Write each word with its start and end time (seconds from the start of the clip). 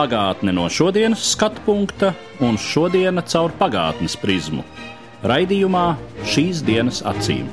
Pagātne 0.00 0.54
no 0.56 0.62
šodienas 0.72 1.20
skatu 1.34 1.60
punkta 1.66 2.14
un 2.40 2.54
šodienas 2.56 3.26
caur 3.34 3.52
pagātnes 3.58 4.14
prizmu. 4.16 4.62
Raidījumā 5.28 5.82
šīs 6.24 6.62
dienas 6.64 7.02
acīm. 7.04 7.50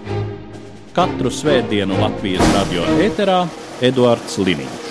Katru 0.96 1.28
svētdienu 1.28 1.98
Latvijas 2.00 2.48
radio 2.54 2.86
eterā 3.04 3.42
Eduards 3.84 4.38
Liniņš. 4.40 4.88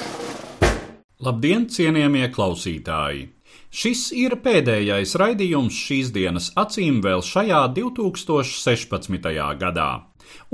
Labdien, 1.24 1.65
cienījamie 1.73 2.29
klausītāji! 2.34 3.24
Šis 3.73 4.04
ir 4.12 4.37
pēdējais 4.45 5.16
raidījums 5.16 5.80
šīs 5.88 6.12
dienas 6.12 6.51
acīm 6.60 7.01
vēl 7.01 7.24
šajā 7.24 7.62
2016. 7.79 9.32
gadā. 9.65 9.91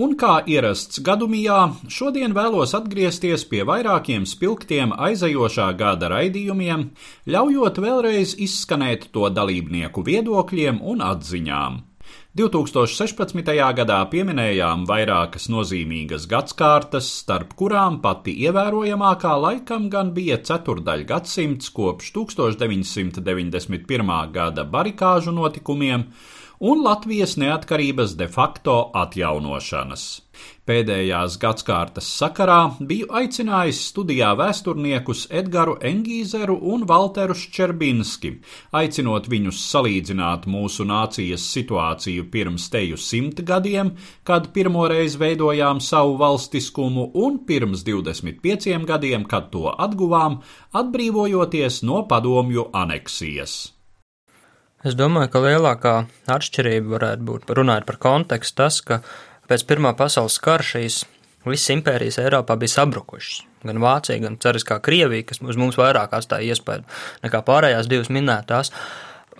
Un 0.00 0.16
kā 0.20 0.38
ierasts 0.48 1.02
gadumijā, 1.04 1.58
šodien 1.92 2.32
vēlos 2.36 2.72
atgriezties 2.78 3.44
pie 3.50 3.62
vairākiem 3.68 4.24
spilgtiem 4.28 4.94
aizejošā 4.96 5.68
gada 5.76 6.08
raidījumiem, 6.14 6.88
ļaujot 7.28 7.84
vēlreiz 7.84 8.34
izskanēt 8.48 9.10
to 9.12 9.28
dalībnieku 9.28 10.08
viedokļiem 10.08 10.80
un 10.80 11.04
atziņām. 11.12 11.82
2016. 12.32 13.44
gadā 13.76 13.98
pieminējām 14.08 14.88
vairākas 14.88 15.50
nozīmīgas 15.52 16.24
gadsimtas, 16.30 17.10
starp 17.20 17.52
kurām 17.60 17.98
pati 18.00 18.32
ievērojamākā 18.46 19.34
laikam 19.36 19.90
gan 19.92 20.14
bija 20.16 20.38
ceturdaļ 20.40 21.04
gadsimts 21.10 21.68
kopš 21.76 22.08
1991. 22.16 24.32
gada 24.32 24.64
barikāžu 24.64 25.28
notikumiem 25.36 26.08
un 26.62 26.84
Latvijas 26.84 27.34
neatkarības 27.42 28.12
de 28.14 28.28
facto 28.30 28.74
atjaunošanas. 28.94 30.02
Pēdējās 30.62 31.34
gadsimtas 31.42 32.06
sakarā 32.20 32.58
biju 32.86 33.08
aicinājis 33.18 33.80
studijā 33.88 34.28
vēsturniekus 34.38 35.24
Edgars 35.40 35.82
Engīzeru 35.90 36.54
un 36.74 36.86
Walteru 36.86 37.34
Ščerbinski, 37.34 38.30
aicinot 38.78 39.26
viņus 39.34 39.64
salīdzināt 39.72 40.46
mūsu 40.54 40.86
nācijas 40.86 41.48
situāciju 41.56 42.28
pirms 42.30 42.70
teju 42.70 43.02
simt 43.08 43.42
gadiem, 43.50 43.96
kad 44.22 44.52
pirmoreiz 44.54 45.18
veidojām 45.18 45.82
savu 45.82 46.14
valstiskumu, 46.22 47.10
un 47.26 47.42
pirms 47.50 47.82
25 47.90 48.86
gadiem, 48.94 49.26
kad 49.26 49.50
to 49.50 49.66
atguvām, 49.74 50.40
atbrīvojoties 50.78 51.82
no 51.90 52.04
padomju 52.06 52.70
aneksijas. 52.86 53.81
Es 54.82 54.96
domāju, 54.98 55.30
ka 55.30 55.42
lielākā 55.44 55.94
atšķirība 56.34 56.96
varētu 56.96 57.26
būt, 57.28 57.50
runājot 57.54 57.86
par 57.86 57.98
kontekstu, 58.02 58.56
tas, 58.64 58.80
ka 58.82 58.98
pēc 59.46 59.62
Pirmā 59.68 59.92
pasaules 59.94 60.40
kara 60.42 60.66
šīs 60.66 61.04
visas 61.46 61.70
impērijas 61.74 62.18
Eiropā 62.22 62.56
bija 62.58 62.74
sabrukušas. 62.74 63.44
Gan 63.62 63.78
Vācija, 63.82 64.18
gan 64.24 64.40
Ceriskā 64.42 64.80
Krievija, 64.82 65.28
kas 65.28 65.38
uz 65.38 65.58
mums 65.58 65.78
vairāk 65.78 66.16
atstāja 66.18 66.50
iespēju 66.50 66.82
nekā 67.22 67.42
pārējās 67.46 67.90
divas 67.90 68.10
minētās. 68.10 68.72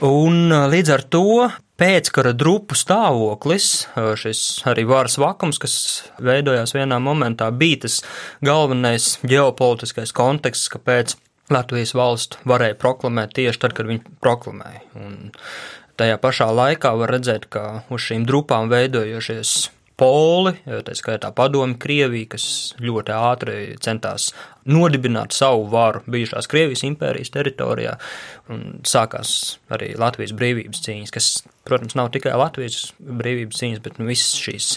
Un 0.06 0.54
līdz 0.70 0.94
ar 0.94 1.02
to 1.10 1.26
pēckara 1.78 2.32
drupu 2.38 2.78
stāvoklis, 2.78 3.88
šis 4.22 4.44
arī 4.70 4.86
varas 4.86 5.18
vakums, 5.18 5.58
kas 5.62 5.74
veidojās 6.22 6.74
vienā 6.76 7.02
momentā, 7.02 7.50
bija 7.50 7.82
tas 7.88 7.98
galvenais 8.46 9.16
ģeopolitiskais 9.26 10.14
konteksts, 10.14 10.70
kāpēc 10.70 11.16
Latvijas 11.52 11.94
valstu 11.98 12.40
varēja 12.48 12.78
proklamēt 12.80 13.36
tieši 13.38 13.62
tad, 13.62 13.76
kad 13.76 13.88
viņi 13.90 14.16
proklamēja. 14.24 14.82
Un 14.98 15.30
tajā 16.00 16.18
pašā 16.22 16.48
laikā 16.52 16.94
var 16.98 17.14
redzēt, 17.16 17.48
ka 17.52 17.84
uz 17.92 18.08
šīm 18.08 18.26
drupām 18.28 18.72
veidojošies 18.72 19.70
poli, 20.02 20.54
tā 20.64 20.94
skaitā 20.96 21.30
padomi 21.36 21.76
Krievija, 21.80 22.32
kas 22.34 22.44
ļoti 22.82 23.14
ātri 23.14 23.56
centās 23.82 24.30
nodibināt 24.68 25.34
savu 25.36 25.66
varu 25.72 26.02
bijušās 26.10 26.48
Krievijas 26.50 26.84
impērijas 26.88 27.32
teritorijā, 27.34 27.96
un 28.52 28.80
sākās 28.88 29.58
arī 29.74 29.92
Latvijas 30.00 30.34
brīvības 30.38 30.82
cīņas, 30.86 31.14
kas, 31.14 31.30
protams, 31.68 31.96
nav 31.98 32.12
tikai 32.14 32.34
Latvijas 32.38 32.92
brīvības 32.98 33.62
cīņas, 33.62 33.82
bet 33.84 34.00
nu, 34.00 34.08
visas 34.10 34.38
šīs 34.42 34.70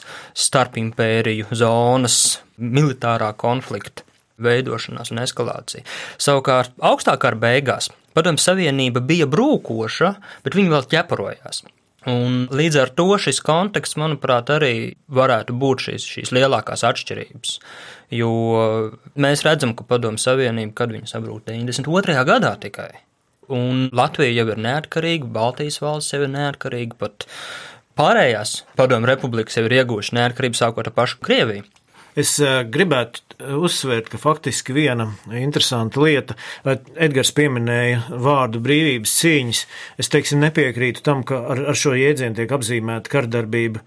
starpimpēriju 0.46 1.50
zonas, 1.56 2.20
militārā 2.60 3.32
konflikta 3.40 4.06
veidošanās 4.42 5.14
un 5.14 5.22
eskalācija. 5.24 5.86
Savukārt, 6.22 6.76
augstākā 6.84 7.32
ar 7.32 7.40
beigās 7.40 7.92
Padomju 8.16 8.40
Savienība 8.40 9.02
bija 9.04 9.28
brūkoša, 9.28 10.12
bet 10.46 10.56
viņi 10.56 10.72
vēl 10.72 10.86
ķeparojās. 10.92 11.66
Un 12.08 12.46
līdz 12.54 12.78
ar 12.84 12.92
to 12.94 13.08
šis 13.20 13.42
konteksts, 13.44 13.98
manuprāt, 13.98 14.52
arī 14.54 14.94
varētu 15.10 15.56
būt 15.58 15.88
šīs, 15.88 16.06
šīs 16.14 16.32
lielākās 16.38 16.86
atšķirības. 16.86 17.56
Jo 18.14 18.32
mēs 19.18 19.42
redzam, 19.48 19.74
ka 19.76 19.88
Padomju 19.90 20.22
Savienība, 20.22 20.76
kad 20.78 20.94
viņa 20.94 21.10
sabrūk 21.16 21.48
92. 21.50 22.20
gadā 22.30 22.54
tikai, 22.62 22.92
un 23.50 23.88
Latvija 23.96 24.36
jau 24.38 24.46
ir 24.54 24.62
neatkarīga, 24.62 25.32
Baltijas 25.34 25.82
valsts 25.82 26.14
jau 26.14 26.22
ir 26.28 26.32
neatkarīga, 26.36 27.00
pat 27.02 27.26
pārējās 27.98 28.60
Padomju 28.78 29.10
republikas 29.10 29.58
jau 29.58 29.66
ir 29.66 29.80
iegūšas 29.82 30.14
neatkarību 30.20 30.62
sākot 30.62 30.86
ar 30.86 30.96
pašu 30.96 31.20
Krieviju. 31.26 31.66
Es 32.16 32.38
gribētu 32.72 33.26
uzsvērt, 33.60 34.08
ka 34.12 34.20
faktiski 34.22 34.76
viena 34.76 35.10
interesanta 35.36 36.00
lieta, 36.00 36.38
vai 36.64 36.78
Edgars 36.96 37.34
pieminēja 37.36 38.20
vārdu 38.24 38.62
brīvības 38.64 39.16
cīņas, 39.20 39.64
es 40.00 40.12
teiksim 40.14 40.40
nepiekrītu 40.46 41.04
tam, 41.04 41.26
ka 41.28 41.42
ar, 41.52 41.66
ar 41.74 41.80
šo 41.80 41.96
jēdzienu 42.00 42.40
tiek 42.40 42.54
apzīmēta 42.56 43.12
kardarbība 43.12 43.84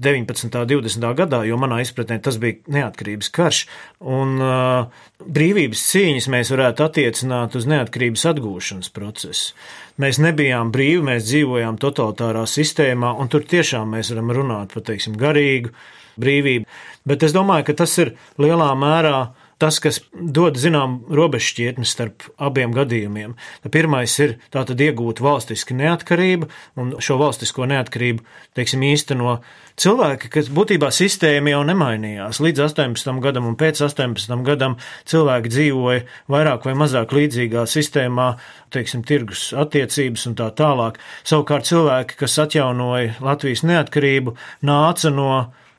19. 0.00 0.46
un 0.60 0.68
20. 0.70 1.06
gadā, 1.18 1.40
jo 1.48 1.56
manā 1.60 1.80
izpratnē 1.82 2.20
tas 2.22 2.38
bija 2.40 2.60
neatkarības 2.72 3.30
karš, 3.34 3.60
un 4.06 4.36
uh, 4.40 5.00
brīvības 5.20 5.82
cīņas 5.90 6.28
mēs 6.32 6.52
varētu 6.54 6.86
attiecināt 6.86 7.56
uz 7.58 7.66
neatkarības 7.70 8.26
atgūšanas 8.30 8.92
procesu. 8.96 9.56
Mēs 10.00 10.20
nebijām 10.22 10.70
brīvi, 10.72 11.02
mēs 11.10 11.26
dzīvojām 11.28 11.80
totalitārā 11.82 12.46
sistēmā, 12.48 13.12
un 13.20 13.32
tur 13.32 13.44
tiešām 13.48 13.96
mēs 13.96 14.12
varam 14.14 14.32
runāt 14.38 14.76
par, 14.76 14.86
teiksim, 14.88 15.18
garīgu 15.20 15.74
brīvību. 16.20 16.68
Bet 17.08 17.24
es 17.24 17.36
domāju, 17.36 17.70
ka 17.70 17.78
tas 17.82 17.96
ir 18.02 18.14
lielā 18.40 18.72
mērā 18.76 19.30
tas, 19.60 19.76
kas 19.82 20.00
dod 20.12 20.56
zinām 20.60 21.00
robežšķietni 21.12 21.84
starp 21.88 22.24
abiem 22.40 22.72
gadījumiem. 22.76 23.34
Pirmais 23.72 24.14
ir 24.22 24.38
tātad 24.54 24.80
iegūt 24.80 25.20
valstiski 25.24 25.76
neatkarību, 25.76 26.48
un 26.80 26.94
šo 27.02 27.18
valstisko 27.20 27.68
neatkarību, 27.68 28.24
teiksim, 28.56 28.84
īsteno 28.88 29.38
cilvēki, 29.80 30.30
kas 30.32 30.50
būtībā 30.56 30.90
sistēma 30.94 31.52
jau 31.54 31.60
nemainījās. 31.68 32.40
Līdz 32.44 32.64
18 32.70 33.20
gadam 33.24 33.50
un 33.50 33.58
pēc 33.60 33.84
18 33.84 34.44
gadam 34.48 34.78
cilvēki 35.10 35.52
dzīvoja 35.52 36.04
vairāk 36.32 36.68
vai 36.68 36.76
mazāk 36.80 37.12
līdzīgā 37.16 37.66
sistēmā, 37.68 38.32
teiksim, 38.72 39.04
tirgus 39.04 39.50
attiecības 39.52 40.28
un 40.30 40.40
tā 40.40 40.50
tālāk. 40.56 41.00
Savukārt 41.28 41.68
cilvēki, 41.68 42.20
kas 42.24 42.40
atjaunoja 42.46 43.18
Latvijas 43.24 43.66
neatkarību, 43.68 44.38
nāca 44.64 45.12
no 45.12 45.32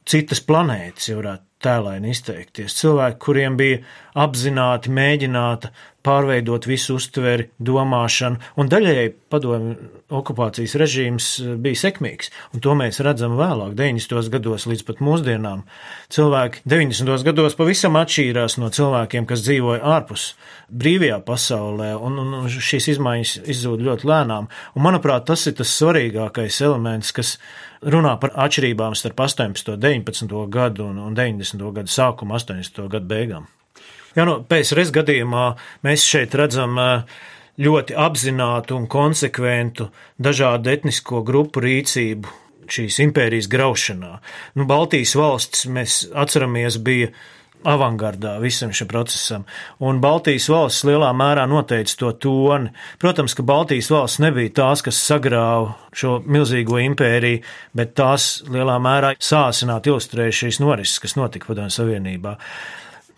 citas 0.08 0.42
planētas, 0.46 1.10
ja 1.12 1.20
varētu 1.20 1.48
tēlaini 1.62 2.12
izteikties. 2.12 2.76
Cilvēki, 2.80 3.20
kuriem 3.22 3.58
bija 3.60 3.82
apzināti 4.18 4.92
mēģināta 4.94 5.72
pārveidot 6.02 6.66
visu 6.66 6.96
uztveri, 6.98 7.46
domāšanu, 7.62 8.40
un 8.58 8.70
daļēji 8.72 9.12
padomju 9.30 9.90
okupācijas 10.18 10.74
režīms 10.82 11.28
bija 11.62 11.78
sekmīgs, 11.84 12.32
un 12.56 12.64
to 12.66 12.74
mēs 12.78 12.98
redzam 13.06 13.38
vēlāk, 13.38 13.76
90. 13.78 14.32
gados 14.34 14.66
līdz 14.70 14.86
pat 14.88 15.04
mūsdienām. 15.06 15.62
Cilvēki 16.14 16.66
90. 16.66 17.22
gados 17.30 17.58
pavisam 17.60 18.00
atšķīrās 18.02 18.58
no 18.62 18.72
cilvēkiem, 18.74 19.30
kas 19.30 19.46
dzīvoja 19.46 19.84
ārpus 20.00 20.32
brīvajā 20.74 21.22
pasaulē, 21.28 21.94
un, 22.02 22.18
un 22.26 22.50
šīs 22.50 22.96
izmaiņas 22.96 23.38
izzūd 23.54 23.86
ļoti 23.86 24.10
lēnām. 24.10 24.50
Un, 24.74 24.88
manuprāt, 24.88 25.30
tas 25.30 25.46
ir 25.46 25.60
tas 25.62 25.78
svarīgākais 25.78 26.64
elements, 26.66 27.14
kas 27.14 27.38
runā 27.82 28.14
par 28.22 28.34
atšķirībām 28.46 28.96
starp 28.98 29.24
18, 29.26 29.78
19 29.82 30.46
gadu 30.52 30.88
un 30.92 31.16
90. 31.18 31.72
gadu 31.76 31.92
sākumu, 31.92 32.38
80. 32.38 32.88
gadu 32.92 33.10
beigām. 33.10 33.50
Jā, 34.16 34.26
no 34.28 34.42
PSRS 34.44 34.92
gadījumā 34.96 35.46
mēs 35.88 36.04
šeit 36.04 36.36
redzam 36.36 36.78
ļoti 37.62 37.96
apzinātu 37.96 38.76
un 38.76 38.88
konsekventu 38.92 39.90
dažādu 40.20 40.72
etnisko 40.74 41.22
grupu 41.28 41.64
rīcību 41.64 42.40
šīs 42.72 43.00
impērijas 43.06 43.50
graušanā. 43.52 44.18
Nu, 44.56 44.66
Baltijas 44.68 45.16
valsts, 45.20 45.66
mēs 45.68 46.04
atceramies, 46.16 46.78
bija 46.84 47.12
avangardā 47.68 48.36
visam 48.42 48.72
šim 48.74 48.90
procesam, 48.90 49.46
un 49.80 50.02
Baltijas 50.02 50.48
valsts 50.52 50.86
lielā 50.88 51.12
mērā 51.18 51.46
noteica 51.50 51.98
to 52.00 52.12
toni. 52.26 52.72
Protams, 53.02 53.36
ka 53.38 53.46
Baltijas 53.46 53.92
valsts 53.94 54.22
nebija 54.24 54.54
tās, 54.62 54.84
kas 54.86 55.02
sagrāva 55.06 55.76
šo 55.94 56.20
milzīgo 56.26 56.80
impēriju, 56.82 57.42
bet 57.78 57.96
tās 58.00 58.30
lielā 58.50 58.78
mērā 58.82 59.16
sāsināt 59.22 59.90
ilustrēja 59.90 60.38
šīs 60.44 60.62
norises, 60.64 61.02
kas 61.04 61.18
notika 61.20 61.52
Padomju 61.52 61.78
Savienībā. 61.78 62.38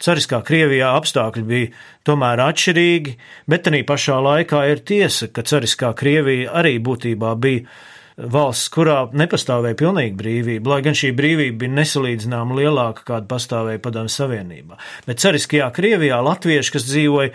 Cariskā 0.04 0.42
Krievijā 0.44 0.90
apstākļi 0.98 1.44
bija 1.48 1.72
tomēr 2.08 2.42
atšķirīgi, 2.44 3.16
bet 3.48 3.70
arī 3.72 3.84
pašā 3.88 4.18
laikā 4.26 4.66
ir 4.74 4.84
tiesa, 4.84 5.30
ka 5.32 5.46
Cariskā 5.48 5.94
Krievija 5.96 6.52
arī 6.60 6.76
būtībā 6.84 7.32
bija 7.40 7.68
valsts, 8.18 8.70
kurā 8.74 8.98
nepastāvēja 9.16 9.78
pilnīga 9.80 10.18
brīvība, 10.20 10.76
lai 10.76 10.82
gan 10.86 10.98
šī 10.98 11.12
brīvība 11.18 11.64
bija 11.64 11.76
nesalīdzināma 11.80 12.58
lielāka, 12.60 13.06
kāda 13.08 13.30
pastāvēja 13.32 13.82
Padomju 13.84 14.14
Savienībā. 14.14 14.80
Bet 15.08 15.22
cariskajā 15.24 15.70
Krievijā 15.76 16.20
latvieši, 16.26 16.74
kas 16.76 16.88
dzīvoja 16.90 17.34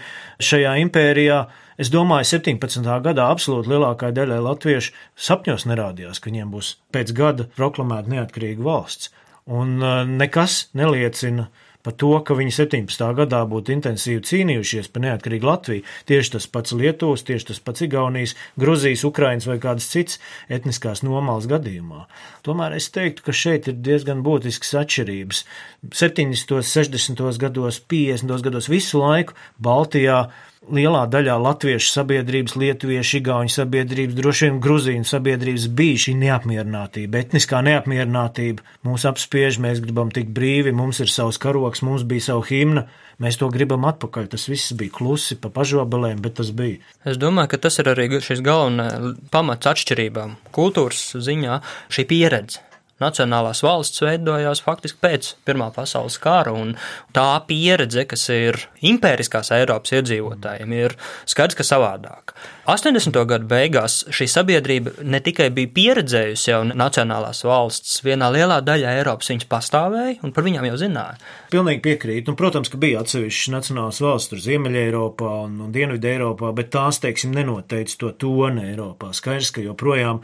šajā 0.51 0.75
impērijā, 0.85 1.39
es 1.79 1.93
domāju, 1.95 2.31
17. 2.39 2.91
gadā 3.05 3.29
absolūti 3.33 3.73
lielākā 3.75 4.13
daļai 4.15 4.41
latviešu 4.47 4.95
sapņos 5.29 5.67
nerādījās, 5.71 6.23
ka 6.23 6.31
viņiem 6.31 6.53
būs 6.55 6.77
pēc 6.95 7.15
gada 7.17 7.49
proklamēta 7.59 8.15
neatkarīga 8.15 8.65
valsts. 8.65 9.13
Un 9.49 9.79
uh, 9.81 10.03
nekas 10.05 10.67
neliecina 10.77 11.49
par 11.89 11.97
to, 11.97 12.11
ka 12.21 12.37
viņi 12.37 12.53
17. 12.53 13.05
gadā 13.17 13.39
būtu 13.49 13.73
intensīvi 13.73 14.21
cīnījušies 14.29 14.91
par 14.93 15.07
neatkarīgu 15.07 15.49
Latviju. 15.49 15.85
Tieši 16.11 16.35
tas 16.35 16.47
pats 16.53 16.75
Lietuvas, 16.77 17.25
tieši 17.25 17.49
tas 17.49 17.63
pats 17.65 17.87
Igaunijas, 17.87 18.35
Gruzijas, 18.61 19.07
Ukrainas 19.09 19.49
vai 19.49 19.57
kādas 19.63 19.89
cits 19.89 20.19
etniskās 20.53 21.01
nomāls 21.07 21.49
gadījumā. 21.49 22.05
Tomēr 22.45 22.77
es 22.77 22.91
teiktu, 22.93 23.25
ka 23.25 23.33
šeit 23.33 23.71
ir 23.73 23.81
diezgan 23.81 24.21
būtisks 24.27 24.75
atšķirības. 24.83 25.41
70., 25.89 26.61
60. 26.61 27.25
gados, 27.41 27.81
50. 27.89 28.37
gados 28.45 28.69
visu 28.69 29.01
laiku 29.01 29.39
Baltijā 29.57 30.27
lielā 30.67 31.05
daļā 31.11 31.37
latviešu 31.41 31.91
sabiedrības, 31.93 32.57
lietuviešu, 32.59 33.19
igauņu 33.21 33.53
sabiedrības, 33.55 34.17
droši 34.19 34.47
vien 34.47 34.61
gruzīnu 34.63 35.09
sabiedrības 35.09 35.69
bija 35.79 36.03
šī 36.05 36.15
neapmierinātība, 36.23 37.23
etniskā 37.23 37.63
neapmierinātība. 37.67 38.65
Mūs 38.87 39.07
apspiež, 39.09 39.61
mēs 39.63 39.83
gribam 39.85 40.13
tikt 40.15 40.33
brīvi, 40.37 40.75
mums 40.77 41.01
ir 41.05 41.13
savs 41.13 41.41
karoks, 41.43 41.85
mums 41.87 42.05
bija 42.09 42.29
savu 42.31 42.45
himnu, 42.51 42.85
mēs 43.23 43.41
to 43.41 43.51
gribam 43.55 43.87
atpakaļ. 43.89 44.31
Tas 44.35 44.49
viss 44.51 44.77
bija 44.79 44.95
klusi 44.99 45.39
pa 45.41 45.53
pažobelēm, 45.55 46.23
bet 46.25 46.39
tas 46.43 46.53
bija. 46.55 46.83
Es 47.09 47.21
domāju, 47.21 47.55
ka 47.55 47.65
tas 47.69 47.81
ir 47.81 47.93
arī 47.95 48.11
šis 48.19 48.45
galvenais 48.45 49.19
pamats 49.33 49.73
atšķirībām 49.73 50.39
kultūras 50.55 51.13
ziņā- 51.23 51.63
šī 51.95 52.09
pieredze 52.09 52.68
nacionālās 53.03 53.63
valsts 53.65 54.03
veidojās 54.03 54.63
faktiski 54.65 55.01
pēc 55.05 55.33
Pirmā 55.47 55.71
pasaules 55.75 56.19
kara, 56.23 56.53
un 56.55 56.75
tā 57.17 57.31
pieredze, 57.49 58.05
kas 58.09 58.29
ir 58.35 58.59
impēriskās 58.85 59.53
Eiropas 59.57 59.95
iedzīvotājiem, 59.99 60.75
ir 60.77 60.97
skaidrs, 61.29 61.59
ka 61.59 61.67
savādāk. 61.67 62.35
80. 62.69 63.17
gadu 63.31 63.49
beigās 63.49 64.03
šī 64.13 64.27
sabiedrība 64.29 64.93
ne 65.09 65.23
tikai 65.25 65.49
bija 65.57 65.73
pieredzējusi 65.79 66.51
jau 66.51 66.61
nacionālās 66.69 67.41
valsts, 67.49 68.03
vienā 68.05 68.29
lielā 68.35 68.59
daļā 68.67 68.99
Eiropas 68.99 69.33
viņas 69.33 69.49
pastāvēja, 69.49 70.19
un 70.27 70.35
par 70.37 70.45
viņām 70.45 70.69
jau 70.69 70.81
zināja. 70.83 71.17
Pilnīgi 71.55 71.81
piekrīt. 71.87 72.29
Un, 72.29 72.37
protams, 72.37 72.69
ka 72.69 72.81
bija 72.81 73.01
atsevišķas 73.01 73.55
nacionālās 73.55 74.03
valsts, 74.05 74.33
tur 74.35 74.45
Ziemeļa 74.45 74.85
Eiropā 74.85 75.33
un, 75.47 75.57
un 75.65 75.73
Dienvidu 75.73 76.11
Eiropā, 76.13 76.53
bet 76.57 76.73
tās, 76.75 77.01
teiksim, 77.01 77.33
nenoteica 77.37 77.97
to 78.03 78.13
toni 78.21 78.69
Eiropā. 78.69 79.15
Skaidrs, 79.17 79.55
ka 79.57 79.65
joprojām 79.65 80.21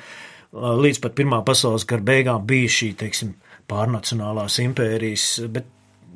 līdz 0.55 1.03
pat 1.03 1.15
Pirmā 1.19 1.43
pasaules 1.47 1.87
kara 1.89 2.05
beigām 2.05 2.47
bija 2.47 2.71
šī, 2.71 2.93
teiksim, 3.05 3.35
pārnacionālās 3.71 4.61
impērijas, 4.65 5.29
bet 5.51 5.71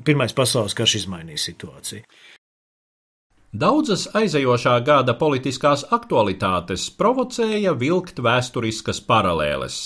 Pirmais 0.04 0.32
pasaules 0.32 0.76
karš 0.78 1.00
izmainīja 1.02 1.40
situāciju. 1.42 2.04
Daudzas 3.58 4.04
aizejošā 4.14 4.74
gada 4.84 5.14
politiskās 5.16 5.86
aktualitātes 5.96 6.84
provocēja 7.00 7.72
vilkt 7.80 8.20
vēsturiskas 8.20 9.00
paralēles, 9.08 9.78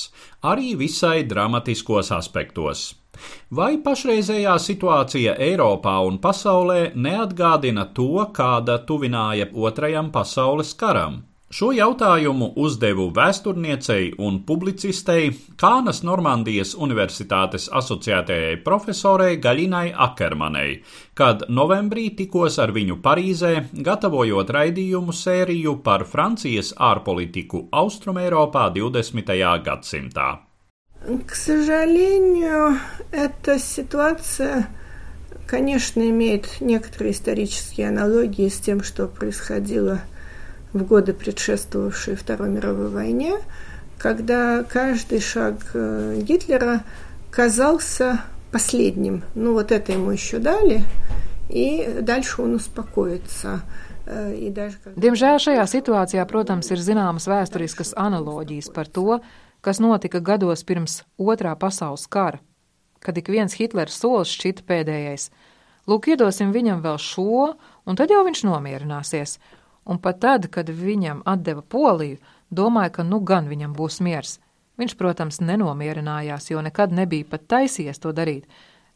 arī 0.42 0.74
visai 0.80 1.22
dramatiskos 1.30 2.10
aspektos. 2.12 2.82
Vai 3.54 3.76
pašreizējā 3.84 4.56
situācija 4.58 5.36
Eiropā 5.46 5.94
un 6.08 6.18
pasaulē 6.18 6.90
neatgādina 7.06 7.86
to, 7.94 8.26
kāda 8.34 8.80
tuvināja 8.88 9.46
Otrajam 9.54 10.10
pasaules 10.10 10.74
karam? 10.74 11.22
Šo 11.51 11.69
jautājumu 11.71 12.49
uzdevu 12.59 13.05
vēsturniecei 13.15 14.09
un 14.19 14.41
publicistei 14.43 15.29
Kānas 15.55 16.01
Normandijas 16.03 16.73
Universitātes 16.75 17.69
asociētajai 17.71 18.57
profesorei 18.65 19.37
Gaļinai 19.39 19.93
Akermanei, 20.05 20.81
kad 21.15 21.45
novembrī 21.47 22.09
tikos 22.17 22.57
ar 22.59 22.73
viņu 22.75 22.97
Parīzē, 23.05 23.53
gatavojot 23.71 24.51
raidījumu 24.57 25.15
sēriju 25.15 25.77
par 25.87 26.03
Francijas 26.03 26.73
ārpolitiku 26.89 27.63
Austrumēropā 27.71 28.67
20. 28.75 29.31
gadsimtā. 29.69 30.27
К 31.25 31.33
сожалению, 31.33 32.77
эта 33.13 33.57
ситуация, 33.57 34.67
конечно, 35.45 36.01
имеет 36.09 36.59
некоторые 36.59 37.13
исторические 37.13 37.87
аналогии 37.87 38.49
с 38.49 38.59
тем, 38.59 38.83
что 38.83 39.07
происходило 39.07 40.01
в 40.01 40.10
годы, 40.73 41.13
предшествовавшие 41.13 42.15
Второй 42.15 42.49
мировой 42.49 42.89
войне, 42.89 43.35
когда 43.97 44.63
каждый 44.63 45.19
шаг 45.19 45.55
э, 45.73 46.19
Гитлера 46.21 46.83
казался 47.31 48.21
последним. 48.51 49.23
Ну 49.35 49.53
вот 49.53 49.71
это 49.71 49.91
ему 49.91 50.11
еще 50.11 50.39
дали, 50.39 50.83
и 51.49 51.99
дальше 52.01 52.41
он 52.41 52.55
успокоится. 52.55 53.61
Э, 54.05 54.33
Diemžēl 54.95 55.39
šajā 55.41 55.65
situācijā, 55.67 56.23
protams, 56.29 56.71
ir 56.71 56.79
zināmas 56.79 57.27
vēsturiskas 57.27 57.91
analoģijas 57.97 58.71
par 58.71 58.87
to, 58.87 59.19
kas 59.61 59.81
notika 59.83 60.21
gados 60.23 60.63
pirms 60.63 61.01
Otrā 61.19 61.55
pasaules 61.59 62.07
kara, 62.07 62.39
kad 63.03 63.17
ik 63.17 63.27
viens 63.27 63.57
Hitlera 63.57 63.91
solis 63.91 64.31
šķita 64.31 64.63
pēdējais. 64.67 65.29
Lūk, 65.87 66.07
iedosim 66.11 66.53
viņam 66.55 66.81
vēl 66.83 66.99
šo, 66.99 67.53
un 67.87 67.99
tad 67.99 68.11
jau 68.11 68.23
viņš 68.27 68.43
nomierināsies, 68.47 69.37
un 69.84 69.98
pat 69.98 70.20
tad, 70.20 70.48
kad 70.50 70.70
viņam 70.70 71.22
atdeva 71.26 71.62
poliju, 71.62 72.18
domāja, 72.50 72.92
ka 72.98 73.04
nu 73.06 73.20
gan 73.20 73.48
viņam 73.50 73.74
būs 73.76 74.00
miers. 74.04 74.38
Viņš, 74.80 74.96
protams, 74.96 75.40
nenomierinājās, 75.44 76.50
jo 76.50 76.62
nekad 76.64 76.92
nebija 76.92 77.28
pat 77.28 77.46
taisies 77.48 78.00
to 78.00 78.12
darīt. 78.12 78.46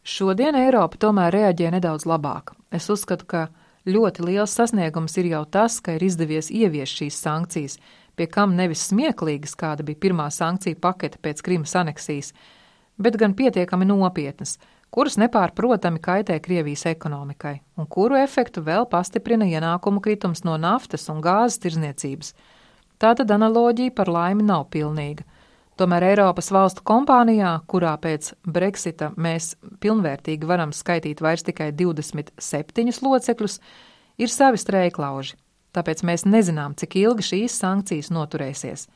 Šodien 0.07 0.57
Eiropa 0.57 0.99
tomēr 1.03 1.35
reaģē 1.35 1.73
nedaudz 1.75 2.07
labāk. 2.07 2.55
Es 2.71 2.89
uzskatu, 2.91 3.27
ka 3.27 3.49
ļoti 3.87 4.25
liels 4.25 4.55
sasniegums 4.55 5.17
ir 5.19 5.33
jau 5.35 5.45
tas, 5.45 5.81
ka 5.81 5.97
ir 5.97 6.07
izdevies 6.07 6.51
ieviest 6.51 7.03
šīs 7.03 7.19
sankcijas, 7.23 7.79
pie 8.17 8.27
kam 8.31 8.55
nevis 8.57 8.87
smieklīgas, 8.89 9.57
kāda 9.59 9.85
bija 9.85 10.01
pirmā 10.07 10.31
sankcija 10.33 10.79
pakete 10.81 11.21
pēc 11.23 11.43
Krimas 11.45 11.75
aneksijas, 11.77 12.33
bet 12.97 13.19
gan 13.21 13.37
pietiekami 13.37 13.89
nopietnas– 13.91 14.57
kuras 14.97 15.19
nepārprotami 15.21 16.01
kaitē 16.01 16.39
Krievijas 16.41 16.87
ekonomikai, 16.89 17.59
un 17.77 17.85
kuru 17.85 18.17
efektu 18.17 18.63
vēl 18.65 18.87
pastiprina 18.89 19.45
ienākumu 19.45 20.01
kritums 20.01 20.41
no 20.49 20.55
naftas 20.57 21.11
un 21.13 21.21
gāzes 21.21 21.61
tirzniecības. 21.61 22.33
Tātad 22.97 23.29
analoģija 23.35 23.93
par 23.93 24.09
laimi 24.09 24.47
nav 24.49 24.71
pilnīga. 24.73 25.27
Tomēr 25.77 26.07
Eiropas 26.15 26.49
valstu 26.49 26.81
kompānijā, 26.89 27.51
kurā 27.69 27.93
pēc 28.01 28.31
Brexita 28.49 29.11
mēs 29.21 29.51
pilnvērtīgi 29.85 30.49
varam 30.49 30.73
skaitīt 30.73 31.21
vairs 31.21 31.45
tikai 31.45 31.69
27 31.77 33.03
locekļus, 33.05 33.59
ir 34.17 34.33
savi 34.33 34.63
streiklauži, 34.65 35.37
tāpēc 35.77 36.01
mēs 36.09 36.25
nezinām, 36.25 36.73
cik 36.73 36.97
ilgi 37.03 37.29
šīs 37.35 37.59
sankcijas 37.61 38.09
noturēsies. 38.17 38.87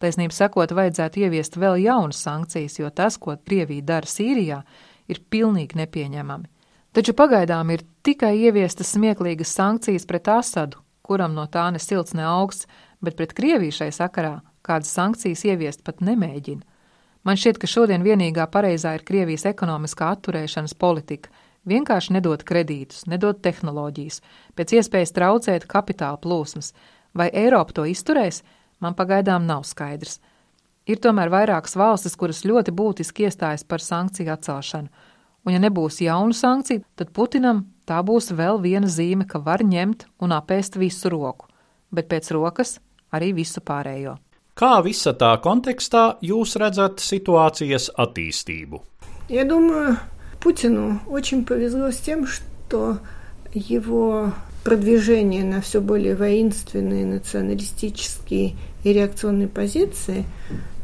Taisnība 0.00 0.32
sakot, 0.32 0.72
vajadzētu 0.72 1.20
ieviest 1.26 1.60
vēl 1.60 1.84
jaunas 1.84 2.24
sankcijas, 2.24 2.80
jo 2.80 2.88
tas, 2.88 3.20
ko 3.20 3.36
Krievija 3.44 3.84
dara 3.92 4.08
Sīrijā, 4.08 4.62
ir 4.64 4.84
pilnīgi 5.30 5.78
nepieņemami. 5.82 6.50
Taču 6.94 7.12
pagaidām 7.18 7.72
ir 7.74 7.82
tikai 8.06 8.36
ieviestas 8.46 8.94
smieklīgas 8.94 9.50
sankcijas 9.56 10.06
pret 10.06 10.28
Asadu, 10.30 10.78
kuram 11.02 11.34
no 11.34 11.46
tā 11.50 11.66
ne 11.74 11.80
silts, 11.82 12.14
ne 12.14 12.22
augsts, 12.22 12.68
bet 13.02 13.16
pret 13.18 13.34
Krieviju 13.34 13.74
šai 13.74 13.90
sakarā 13.92 14.38
kādas 14.64 14.92
sankcijas 14.94 15.44
ieviest 15.44 15.84
pat 15.84 16.00
nemēģina. 16.00 16.62
Man 17.24 17.40
šķiet, 17.40 17.58
ka 17.60 17.68
šodien 17.68 18.04
vienīgā 18.04 18.44
pareizā 18.52 18.94
ir 18.96 19.04
Krievijas 19.08 19.46
ekonomiskā 19.48 20.10
atturēšanas 20.16 20.76
politika- 20.76 21.30
vienkārši 21.72 22.12
nedot 22.16 22.44
kredītus, 22.44 23.06
nedot 23.08 23.40
tehnoloģijas, 23.40 24.20
pēc 24.56 24.76
iespējas 24.78 25.12
traucēt 25.16 25.66
kapitāla 25.66 26.20
plūsmas. 26.20 26.72
Vai 27.14 27.30
Eiropa 27.30 27.72
to 27.72 27.82
izturēs, 27.82 28.42
man 28.80 28.94
pagaidām 28.94 29.46
nav 29.46 29.64
skaidrs. 29.64 30.20
Ir 30.89 30.97
tomēr 30.97 31.29
vairākas 31.29 31.75
valstis, 31.77 32.15
kuras 32.17 32.41
ļoti 32.47 32.73
būtiski 32.73 33.27
iestājas 33.27 33.63
par 33.63 33.83
sankciju 33.83 34.31
atcelšanu, 34.33 34.89
un 35.45 35.53
ja 35.53 35.59
nebūs 35.61 35.99
jaunu 36.01 36.33
sankciju, 36.33 36.81
tad 36.97 37.11
Putinam 37.13 37.67
tā 37.85 37.99
būs 38.05 38.31
vēl 38.33 38.61
viena 38.63 38.89
zīme, 38.89 39.27
ka 39.29 39.41
var 39.43 39.61
ņemt 39.65 40.07
un 40.25 40.33
apēst 40.33 40.79
visu 40.81 41.11
roku, 41.13 41.45
bet 41.91 42.09
pēc 42.09 42.31
rokas 42.33 42.79
arī 43.13 43.33
visu 43.37 43.61
pārējo. 43.61 44.17
Kā 44.59 44.79
visa 44.83 45.13
tā 45.15 45.31
kontekstā 45.39 46.19
jūs 46.25 46.57
redzat 46.59 46.99
situācijas 46.99 47.91
attīstību? 47.95 48.81
Я 49.29 49.45
думаю, 49.45 49.97
Путину 50.39 50.99
очень 51.07 51.45
повезло 51.45 51.91
с 51.91 51.97
тем, 51.97 52.25
что 52.25 52.97
его 53.53 54.33
продвижение 54.63 55.43
на 55.43 55.61
все 55.61 55.81
более 55.81 56.15
воинственные, 56.15 57.05
националистические 57.05 58.55
и 58.83 58.93
реакционные 58.93 59.47
позиции 59.47 60.25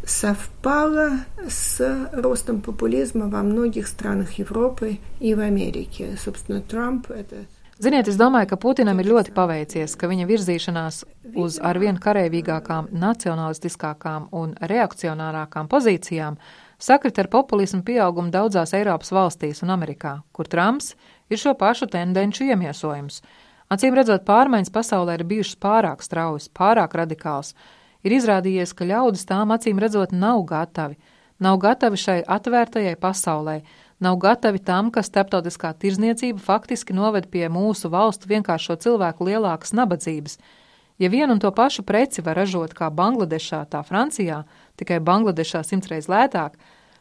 совпало 0.09 1.25
с 1.47 2.09
ростом 2.13 2.61
популизма 2.61 3.27
во 3.27 3.41
многих 3.43 3.87
странах 3.87 4.33
Европы 4.33 4.99
и 5.19 5.33
в 5.33 5.39
Америке. 5.39 6.17
Собственно, 6.23 6.61
Трамп 6.61 7.09
это 7.09 7.45
Ziniet, 7.77 8.07
es 8.07 8.15
domāju, 8.15 8.47
ka 8.53 8.55
Putinam 8.55 9.01
ir 9.03 9.09
ļoti 9.11 9.33
paveicies, 9.35 9.97
ka 9.99 10.07
viņa 10.07 10.25
virzīšanās 10.29 11.01
uz 11.35 11.57
arvien 11.59 11.97
karavīgākām, 11.99 12.87
nacionalistiskākām 12.95 14.29
un 14.31 14.53
reakcionārākām 14.63 15.67
pozīcijām 15.67 16.37
sakrit 16.79 17.19
ar 17.19 17.27
populismu 17.27 17.81
pieaugumu 17.83 18.31
daudzās 18.31 18.71
Eiropas 18.77 19.11
valstīs 19.11 19.59
un 19.65 19.75
Amerikā, 19.75 20.21
kur 20.31 20.47
Trumps 20.47 20.93
ir 21.27 21.41
šo 21.41 21.51
pašu 21.59 21.89
tendenču 21.91 22.47
iemiesojums. 22.47 23.19
Acīm 23.67 23.99
redzot, 23.99 24.23
pārmaiņas 24.23 24.71
pasaulē 24.71 25.19
ir 25.19 25.27
bijušas 25.27 25.59
pārāk 25.59 26.05
straujas, 26.05 26.47
pārāk 26.47 26.95
radikāls. 26.95 27.51
Ir 28.06 28.16
izrādījies, 28.16 28.72
ka 28.76 28.88
ļaudis 28.88 29.26
tām 29.28 29.52
acīm 29.52 29.80
redzot 29.82 30.14
nav 30.16 30.42
gatavi, 30.48 30.96
nav 31.40 31.58
gatavi 31.60 32.00
šai 32.00 32.18
atvērtajai 32.24 32.96
pasaulē, 33.00 33.60
nav 34.00 34.16
gatavi 34.20 34.62
tam, 34.64 34.88
ka 34.94 35.04
starptautiskā 35.04 35.74
tirzniecība 35.76 36.40
faktiski 36.40 36.96
noved 36.96 37.28
pie 37.32 37.48
mūsu 37.52 37.92
valstu 37.92 38.30
vienkāršo 38.32 38.78
cilvēku 38.80 39.28
lielākas 39.28 39.76
nabadzības. 39.76 40.38
Ja 41.00 41.08
vienu 41.08 41.36
un 41.36 41.40
to 41.40 41.52
pašu 41.52 41.84
preci 41.88 42.24
var 42.24 42.36
ražot 42.36 42.74
kā 42.76 42.90
Bangladešā, 42.92 43.62
tā 43.72 43.80
Francijā, 43.84 44.42
tikai 44.80 45.00
Bangladešā 45.00 45.62
simtreiz 45.64 46.08
lētāk, 46.12 46.58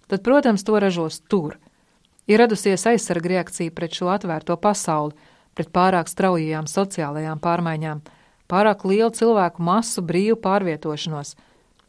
tad, 0.08 0.24
protams, 0.24 0.64
to 0.64 0.80
ražos 0.80 1.20
tur. 1.32 1.58
Ir 2.28 2.40
radusies 2.40 2.86
aizsarga 2.88 3.36
reakcija 3.36 3.72
pret 3.76 3.96
šo 3.96 4.12
atvērto 4.14 4.56
pasauli, 4.62 5.16
pret 5.56 5.72
pārāk 5.76 6.08
straujajām 6.08 6.68
sociālajām 6.70 7.40
pārmaiņām, 7.44 8.00
pārāk 8.50 8.86
lielu 8.90 9.12
cilvēku 9.16 9.64
masu 9.64 10.02
brīvu 10.02 10.40
pārvietošanos. 10.44 11.36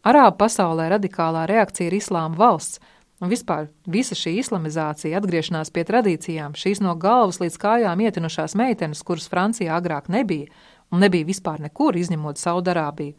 Arābu 0.07 0.39
pasaulē 0.41 0.89
radikālā 0.95 1.45
reakcija 1.49 1.91
ir 1.91 1.99
islāma 1.99 2.39
valsts, 2.39 2.81
Un 3.21 3.29
vispār 3.29 3.67
visa 3.85 4.17
šī 4.17 4.39
islamizācija, 4.41 5.19
atgriešanās 5.21 5.69
pie 5.77 5.85
tradīcijām, 5.85 6.55
šīs 6.57 6.81
no 6.81 6.95
galvas 6.97 7.37
līdz 7.43 7.59
kājām 7.61 8.01
ietinušās 8.07 8.57
meitenes, 8.57 9.03
kuras 9.05 9.29
Francijā 9.29 9.77
agrāk 9.77 10.09
nebija, 10.09 10.49
un 10.89 11.05
nebija 11.05 11.29
vispār 11.29 11.61
nekur, 11.61 11.99
izņemot 12.01 12.41
Saudarābiju. 12.41 13.13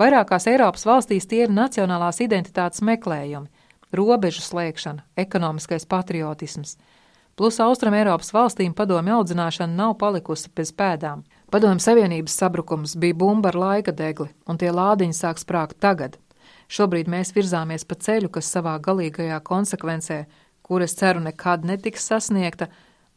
Vairākās 0.00 0.46
Eiropas 0.48 0.84
valstīs 0.84 1.26
tie 1.28 1.46
ir 1.46 1.54
nacionālās 1.56 2.20
identitātes 2.20 2.84
meklējumi, 2.84 3.48
robežu 3.96 4.44
slēgšana, 4.44 5.06
ekonomiskais 5.24 5.88
patriotisms. 5.88 6.76
Plus 7.36 7.56
Austrum 7.64 7.96
Eiropas 7.96 8.34
valstīm 8.36 8.76
padomju 8.76 9.22
audzināšana 9.22 9.72
nav 9.72 9.96
palikusi 9.96 10.52
bez 10.52 10.74
pēdām. 10.76 11.24
Padomju 11.50 11.82
Savienības 11.82 12.36
sabrukums 12.38 12.94
bija 12.96 13.16
bumba 13.18 13.50
ar 13.50 13.58
laika 13.58 13.92
degli, 13.92 14.28
un 14.46 14.58
tie 14.58 14.70
lādiņi 14.70 15.16
sāk 15.16 15.40
sprāgt 15.42 15.80
tagad, 15.82 16.18
Šobrīd 16.70 17.08
mēs 17.10 17.32
virzāmies 17.34 17.82
pa 17.82 17.96
ceļu, 17.98 18.28
kas 18.30 18.46
savā 18.54 18.76
galīgajā 18.78 19.40
konsekvencē, 19.42 20.20
kuras 20.62 20.94
ceru 20.94 21.22
nekad 21.24 21.64
netiks 21.66 22.06
sasniegta, 22.06 22.68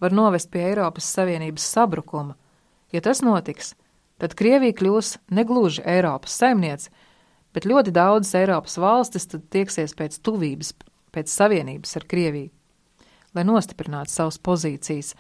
var 0.02 0.16
novest 0.16 0.50
pie 0.50 0.64
Eiropas 0.72 1.06
Savienības 1.14 1.68
sabrukuma. 1.76 2.34
Ja 2.94 3.02
tas 3.06 3.22
notiks, 3.22 3.76
tad 4.18 4.34
Krievija 4.40 4.74
kļūs 4.80 5.14
negluži 5.38 5.86
Eiropas 5.86 6.34
saimniece, 6.42 6.90
bet 7.54 7.70
ļoti 7.70 7.94
daudzas 7.94 8.34
Eiropas 8.42 8.80
valstis 8.82 9.30
tad 9.30 9.46
tieksies 9.54 9.94
pēc 10.02 10.18
tuvības, 10.26 10.74
pēc 11.14 11.30
savienības 11.30 11.94
ar 12.02 12.10
Krieviju. 12.10 12.50
Lai 13.38 13.46
nostiprinātu 13.46 14.14
savas 14.14 14.42
pozīcijas, 14.42 15.14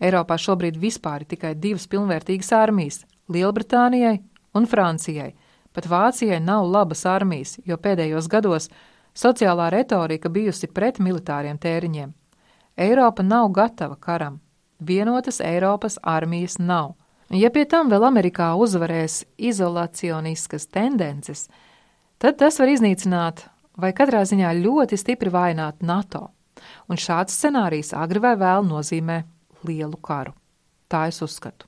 Eiropā 0.00 0.36
šobrīd 0.36 0.76
vispār 0.78 1.24
ir 1.24 1.30
tikai 1.32 1.54
divas 1.54 1.86
pilnvērtīgas 1.86 2.52
armijas- 2.52 3.04
Lielbritānijai 3.32 4.20
un 4.54 4.66
Francijai– 4.66 5.34
Pat 5.76 5.84
Vācijai 5.86 6.40
nav 6.40 6.64
labas 6.72 7.02
armijas, 7.04 7.58
jo 7.68 7.76
pēdējos 7.76 8.30
gados 8.32 8.70
sociālā 9.12 9.66
retorika 9.74 10.30
bijusi 10.32 10.70
pret 10.72 10.96
militāriem 11.04 11.58
tēriņiem. 11.60 12.14
Eiropa 12.80 13.22
nav 13.22 13.50
gatava 13.52 13.98
karam. 14.00 14.38
Vienotas 14.80 15.42
Eiropas 15.44 15.98
armijas 16.00 16.56
nav. 16.58 16.94
Ja 17.28 17.50
pie 17.52 17.66
tam 17.68 17.92
vēl 17.92 18.06
Amerikā 18.08 18.54
uzvarēs 18.56 19.26
izolacioniskas 19.36 20.64
tendences, 20.72 21.44
tad 22.16 22.40
tas 22.40 22.56
var 22.62 22.72
iznīcināt 22.72 23.44
vai 23.76 23.92
katrā 23.92 24.24
ziņā 24.24 24.56
ļoti 24.56 24.96
stipri 24.96 25.28
vainot 25.28 25.84
NATO. 25.84 26.30
Un 26.88 26.96
šāds 26.96 27.36
scenārijs 27.36 27.92
agri 27.92 28.24
vai 28.24 28.32
vēl 28.40 28.64
nozīmē 28.64 29.20
lielu 29.64 29.96
karu. 29.96 30.34
Tā 30.88 31.06
es 31.10 31.22
uzskatu. 31.22 31.66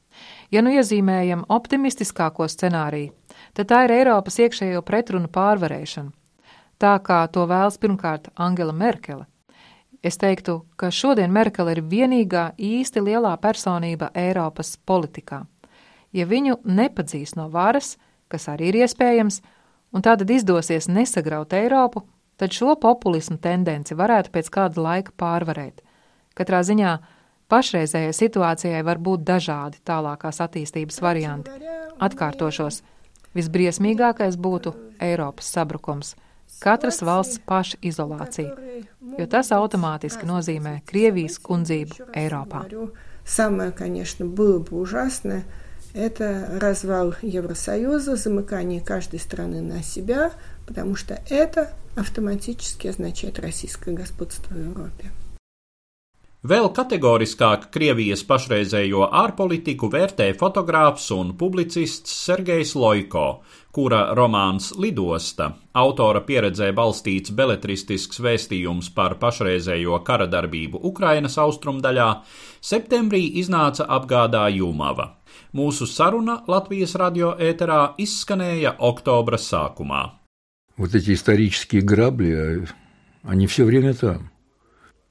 Ja 0.51 0.63
nu 0.63 0.71
iezīmējam 0.75 1.45
optimistiskāko 1.49 2.47
scenāriju, 2.51 3.13
tad 3.55 3.71
tā 3.71 3.83
ir 3.87 3.95
Eiropas 4.01 4.39
iekšējo 4.43 4.83
pretrunu 4.87 5.31
pārvarēšana, 5.31 6.11
tā 6.79 6.95
kā 7.03 7.25
to 7.33 7.47
vēlas 7.51 7.79
pirmkārt 7.79 8.31
Angela 8.37 8.73
Merkele. 8.73 9.27
Es 10.03 10.19
teiktu, 10.19 10.61
ka 10.79 10.93
šodien 10.95 11.33
Merkele 11.35 11.75
ir 11.75 11.83
vienīgā 11.83 12.53
īsti 12.55 13.03
lielā 13.03 13.35
personība 13.43 14.13
Eiropas 14.15 14.77
politikā. 14.87 15.43
Ja 16.15 16.27
viņu 16.27 16.61
nepadzīs 16.65 17.35
no 17.37 17.49
varas, 17.51 17.97
kas 18.31 18.47
arī 18.49 18.71
ir 18.71 18.85
iespējams, 18.85 19.41
un 19.93 20.05
tātad 20.05 20.31
izdosies 20.31 20.87
nesagraut 20.89 21.53
Eiropu, 21.53 22.05
tad 22.39 22.55
šo 22.55 22.77
populismu 22.79 23.41
tendenci 23.43 23.97
varētu 23.99 24.31
pēc 24.33 24.51
kāda 24.55 24.85
laika 24.85 25.15
pārvarēt. 25.19 25.83
Katrā 26.39 26.63
ziņā 26.63 26.95
pašreizējai 27.52 28.14
situācijai 28.14 28.82
var 28.84 28.98
būt 28.98 29.24
dažādi 29.28 29.82
tālākās 29.86 30.42
attīstības 30.44 31.02
varianti. 31.04 31.52
Atkārtošos, 32.02 32.82
Visbriesmīgākais 33.34 34.38
būtu 34.38 34.76
Eiropas 35.02 35.48
sabrukums, 35.56 36.14
katras 36.62 37.02
valsts 37.02 37.40
paša 37.50 37.80
izolācija, 37.82 38.54
jo 39.18 39.26
tas 39.30 39.50
automātiski 39.56 40.30
nozīmē 40.30 40.82
Krievijas 40.86 41.40
kundzību 41.42 42.14
Eiropā. 42.14 42.68
Самое, 43.26 43.72
конечно, 43.72 44.26
было 44.26 44.60
бы 44.60 44.80
ужасное, 44.82 45.46
это 45.94 46.60
развал 46.60 47.16
Евросоюза, 47.22 48.18
замыкание 48.18 48.82
каждой 48.82 49.20
страны 49.20 49.62
на 49.62 49.82
себя, 49.82 50.32
потому 50.68 50.96
что 50.96 51.22
это 51.30 51.72
автоматически 51.96 52.88
означает 52.88 53.40
российское 53.40 53.96
господство 53.96 54.54
в 54.54 54.60
Европе. 54.60 55.12
Vēl 56.44 56.66
kategoriskāk 56.76 57.70
Krievijas 57.72 58.20
pašreizējo 58.28 59.06
ārpolitiku 59.16 59.88
vērtē 59.88 60.26
fotogrāfs 60.36 61.06
un 61.16 61.30
publicists 61.40 62.18
Sergejs 62.26 62.74
Loiko, 62.76 63.28
kura 63.72 64.02
romāns 64.12 64.74
Lidosta, 64.76 65.48
autora 65.72 66.20
pieredzē 66.28 66.74
balstīts 66.76 67.32
beletristisks 67.32 68.20
vēstījums 68.26 68.90
par 68.98 69.16
pašreizējo 69.22 70.02
kara 70.04 70.28
darbību 70.28 70.84
Ukrainas 70.92 71.40
austrumdaļā, 71.40 72.10
septembrī 72.60 73.24
iznāca 73.40 73.88
apgādā 73.88 74.44
Jumava. 74.52 75.14
Mūsu 75.56 75.88
saruna 75.88 76.42
Latvijas 76.52 76.98
radio 77.00 77.32
ēterā 77.40 77.94
izskanēja 77.96 78.76
oktobra 78.84 79.40
sākumā. 79.40 80.04
Вот 80.76 80.94
эти 80.94 81.14
исторические 81.14 81.84
грабли, 81.84 82.68
они 83.24 83.48
все 83.48 83.64
время 83.64 83.94
там 83.94 84.34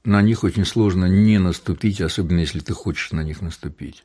На 0.04 0.22
них 0.22 0.44
очень 0.44 0.64
сложно 0.64 1.06
не 1.06 1.38
наступить, 1.38 2.00
особенно 2.00 2.40
если 2.40 2.60
ты 2.60 2.72
хочешь 2.72 3.12
на 3.12 3.22
них 3.22 3.40
наступить. 3.42 4.04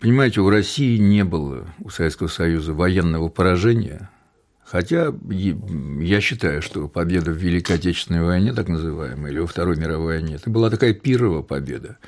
Понимаете, 0.00 0.40
у 0.40 0.50
России 0.50 0.98
не 0.98 1.24
было, 1.24 1.66
у 1.78 1.90
Советского 1.90 2.28
Союза, 2.28 2.74
военного 2.74 3.28
поражения, 3.28 4.10
хотя 4.64 5.12
я 5.30 6.20
считаю, 6.20 6.60
что 6.60 6.88
победа 6.88 7.30
в 7.30 7.36
Великой 7.36 7.76
Отечественной 7.76 8.24
войне, 8.24 8.52
так 8.52 8.68
называемой, 8.68 9.30
или 9.30 9.38
во 9.38 9.46
Второй 9.46 9.76
мировой 9.76 10.18
войне, 10.18 10.34
это 10.36 10.50
была 10.50 10.70
такая 10.70 10.92
пирова 10.92 11.42
победа. 11.42 11.98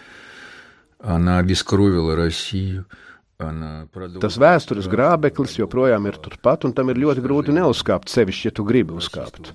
Она 0.99 1.38
обескровила 1.38 2.16
Россию, 2.16 2.87
Tas 4.23 4.37
vēstures 4.38 4.87
grābeklis 4.87 5.56
joprojām 5.58 6.06
ir 6.06 6.20
turpat, 6.23 6.64
un 6.68 6.73
tam 6.73 6.92
ir 6.92 7.00
ļoti 7.02 7.25
grūti 7.25 7.56
neuzkāpt 7.56 8.12
sevišķi, 8.12 8.46
ja 8.46 8.54
tu 8.54 8.64
gribi 8.64 8.94
uzkāpt. 8.94 9.50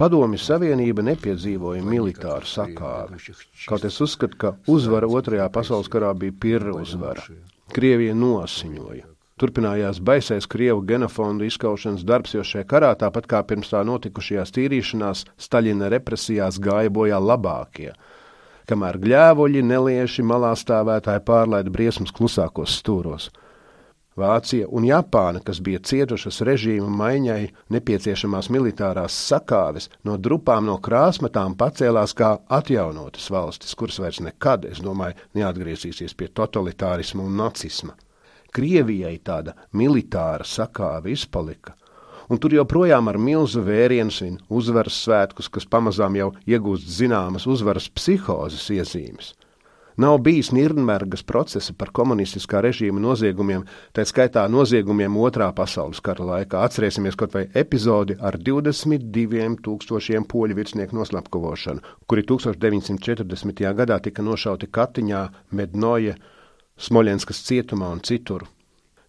Padomju 0.00 0.38
Savienība 0.40 1.02
nepiedzīvoja 1.04 1.82
militāru 1.84 2.48
sakāvi, 2.48 3.18
kaut 3.68 3.82
es 3.84 3.98
uzskatu, 4.00 4.38
ka 4.40 4.52
uzvara 4.72 5.04
Otrajā 5.04 5.44
pasaules 5.52 5.90
karā 5.92 6.14
bija 6.16 6.32
pirra 6.40 6.72
uzvara. 6.72 7.26
Krievija 7.76 8.14
nosiņoja. 8.16 9.04
Turpinājās 9.40 10.00
baisais 10.04 10.48
Krievu 10.48 10.80
genofondu 10.88 11.44
izskaušanas 11.44 12.06
darbs, 12.08 12.32
jo 12.32 12.44
šajā 12.44 12.64
karā, 12.72 12.94
tāpat 13.02 13.28
kā 13.28 13.42
pirms 13.44 13.74
tā 13.74 13.82
notikušajās 13.88 14.54
tīrīšanās, 14.56 15.26
Staļina 15.40 15.92
represijās 15.92 16.56
gāja 16.64 16.92
bojā 16.96 17.20
labākie, 17.20 17.92
kamēr 18.72 19.00
gļēvoļi, 19.04 19.66
nelieši, 19.68 20.24
malā 20.24 20.54
stāvētāji 20.56 21.26
pārlaida 21.28 21.72
briesmas 21.76 22.12
klusākos 22.16 22.80
stūros. 22.80 23.28
Vācija 24.20 24.66
un 24.68 24.84
Japāna, 24.84 25.40
kas 25.44 25.60
bija 25.64 25.80
cietušas 25.90 26.42
režīma 26.46 26.88
maiņai 27.00 27.40
nepieciešamās 27.74 28.50
militārās 28.52 29.16
sakāves, 29.30 29.88
no 30.04 30.18
drupām 30.20 30.68
no 30.68 30.76
krāsmatām 30.84 31.56
pacēlās 31.60 32.14
kā 32.18 32.34
atjaunotas 32.58 33.30
valstis, 33.32 33.74
kuras 33.74 34.00
vairs 34.02 34.20
nekad, 34.26 34.68
es 34.68 34.82
domāju, 34.84 35.16
neatgriezīsies 35.40 36.14
pie 36.14 36.28
totalitārisma 36.28 37.24
un 37.24 37.40
nacisma. 37.40 37.96
Krievijai 38.52 39.16
tāda 39.24 39.54
militāra 39.72 40.44
sakāve 40.44 41.14
izpalika, 41.14 41.76
un 42.28 42.38
tur 42.42 42.54
joprojām 42.54 43.08
ar 43.10 43.18
milzu 43.18 43.62
vērienu 43.66 44.14
svin 44.14 44.40
uzvaras 44.48 45.00
svētkus, 45.04 45.48
kas 45.48 45.68
pamazām 45.70 46.18
jau 46.18 46.32
iegūst 46.46 46.90
zināmas 47.00 47.46
uzvaras 47.50 47.88
psihozes 47.88 48.68
iezīmes. 48.74 49.34
Nav 50.00 50.18
bijis 50.18 50.48
Nirnbergas 50.56 51.20
procesa 51.28 51.74
par 51.76 51.90
komunistiskā 51.92 52.62
režīma 52.64 53.02
noziegumiem, 53.04 53.66
tā 53.92 54.06
skaitā 54.08 54.46
noziegumiem 54.48 55.18
Otrā 55.20 55.50
pasaules 55.52 56.00
kara 56.06 56.24
laikā. 56.24 56.62
Atcerēsimies 56.64 57.18
kaut 57.20 57.36
vai 57.36 57.42
epizodi 57.62 58.16
ar 58.16 58.38
22 58.40 59.60
tūkstošiem 59.66 60.24
poļu 60.30 60.56
virsnieku 60.56 60.96
noslapkavošanu, 60.96 61.84
kuri 62.08 62.24
1940. 62.32 63.64
gadā 63.82 64.00
tika 64.00 64.24
nošauti 64.24 64.70
Katiņā, 64.72 65.24
Mednoje, 65.52 66.16
Smoļenskas 66.80 67.44
cietumā 67.50 67.92
un 67.92 68.00
citur. 68.00 68.48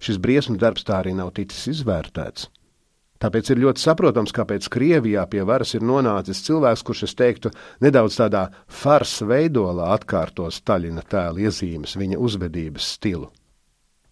Šis 0.04 0.20
briesmu 0.20 0.60
darbs 0.60 0.84
tā 0.84 1.00
arī 1.00 1.16
nav 1.16 1.32
ticis 1.40 1.70
izvērtēts. 1.78 2.52
Tāpēc 3.22 3.52
ir 3.54 3.60
ļoti 3.62 3.84
saprotams, 3.84 4.34
kāpēc 4.34 4.66
Krievijā 4.74 5.28
pie 5.30 5.44
varas 5.46 5.76
ir 5.78 5.86
nonācis 5.86 6.42
cilvēks, 6.48 6.82
kurš, 6.88 7.04
es 7.06 7.14
teiktu, 7.20 7.52
nedaudz 7.86 8.18
tādā 8.18 8.48
farsa 8.66 9.28
veidolā 9.30 9.92
atkārto 9.94 10.50
Staļina 10.50 11.06
tēla 11.06 11.46
iezīmes, 11.46 11.94
viņa 12.02 12.18
uzvedības 12.18 12.90
stilu. 12.96 13.30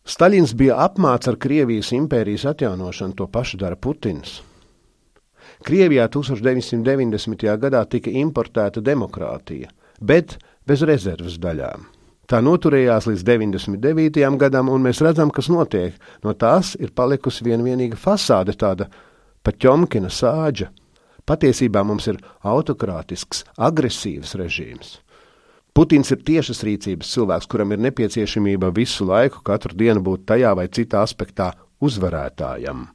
Staļins 0.09 0.53
bija 0.57 0.77
apmāts 0.85 1.29
ar 1.29 1.37
Krievijas 1.41 1.91
impērijas 1.97 2.45
atjaunošanu, 2.53 3.17
to 3.17 3.27
pašu 3.27 3.59
dara 3.61 3.77
Putins. 3.77 4.39
Krievijā 5.65 6.05
1990. 6.07 7.49
gadā 7.59 7.81
tika 7.89 8.13
importēta 8.13 8.81
demokrātija, 8.81 9.73
bet 9.99 10.37
bez 10.69 10.85
rezerves 10.85 11.41
daļām. 11.41 11.98
Tā 12.29 12.43
noturējās 12.45 13.07
līdz 13.09 13.23
99. 13.25 14.21
gadam, 14.37 14.67
un 14.69 14.83
mēs 14.85 14.99
redzam, 15.01 15.31
kas 15.33 15.47
notiek. 15.49 15.95
No 16.21 16.35
tās 16.37 16.75
ir 16.77 16.91
palikusi 16.93 17.41
viena 17.47 17.65
vienīga 17.65 17.97
fasāde, 17.97 18.53
tāda 18.53 18.85
paķomkina 19.41 20.11
sāģa. 20.13 20.67
Patiesībā 21.25 21.81
mums 21.85 22.05
ir 22.11 22.19
autokrātisks, 22.45 23.47
agresīvs 23.57 24.35
režīms. 24.37 24.99
Putins 25.73 26.13
ir 26.13 26.21
tiešas 26.25 26.61
rīcības 26.65 27.15
cilvēks, 27.15 27.49
kuram 27.49 27.73
ir 27.73 27.81
nepieciešamība 27.87 28.69
visu 28.77 29.09
laiku, 29.09 29.41
katru 29.45 29.73
dienu 29.77 30.01
būt 30.05 30.27
tajā 30.29 30.53
vai 30.57 30.67
citā 30.69 31.01
aspektā 31.05 31.51
uzvarētājam. 31.81 32.87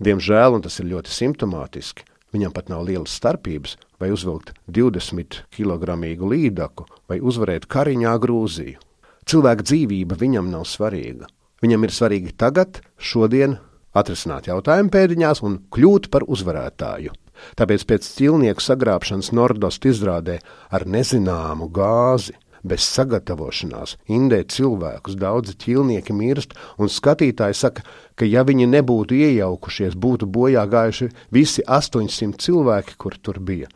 Diemžēl, 0.00 0.56
un 0.56 0.64
tas 0.64 0.80
ir 0.80 0.88
ļoti 0.94 1.12
simptomātiski, 1.12 2.06
viņam 2.34 2.54
pat 2.54 2.70
nav 2.72 2.84
lielas 2.88 3.14
starpības, 3.18 3.76
vai 4.00 4.10
uzvilkt 4.14 4.54
20 4.66 5.42
kg 5.54 5.96
līdaku, 6.30 6.86
vai 7.08 7.20
uzvarēt 7.20 7.68
Kariņā 7.70 8.14
Grūziju. 8.22 8.78
Cilvēka 9.30 9.66
dzīvība 9.66 10.16
viņam 10.18 10.50
nav 10.50 10.64
svarīga. 10.66 11.28
Viņam 11.60 11.84
ir 11.84 11.92
svarīgi 11.92 12.32
tagad, 12.40 12.80
šodien, 12.96 13.58
atrisināt 13.94 14.48
jautājumu 14.48 14.92
pēdiņās 14.94 15.42
un 15.44 15.58
kļūt 15.74 16.08
par 16.10 16.24
uzvarētāju. 16.24 17.12
Tāpēc 17.56 17.84
pēc 17.88 18.08
ķilnieku 18.18 18.64
sagrābšanas 18.64 19.32
Nordost 19.36 19.86
izrādē 19.88 20.38
ar 20.72 20.86
nezināmu 20.88 21.70
gāzi, 21.72 22.34
bez 22.62 22.86
sagatavošanās, 22.86 23.96
indē 24.08 24.42
cilvēkus, 24.44 25.18
daudzi 25.20 25.56
ķilnieki 25.60 26.16
mirst, 26.16 26.56
un 26.78 26.92
skatītāji 26.92 27.56
saka, 27.56 27.84
ka 28.14 28.28
ja 28.28 28.44
viņi 28.46 28.68
nebūtu 28.70 29.16
iejaukušies, 29.16 29.96
būtu 29.96 30.28
bojā 30.30 30.66
gājuši 30.70 31.10
visi 31.32 31.64
800 31.66 32.40
cilvēki, 32.40 32.98
kur 33.00 33.16
tur 33.20 33.40
bija. 33.40 33.70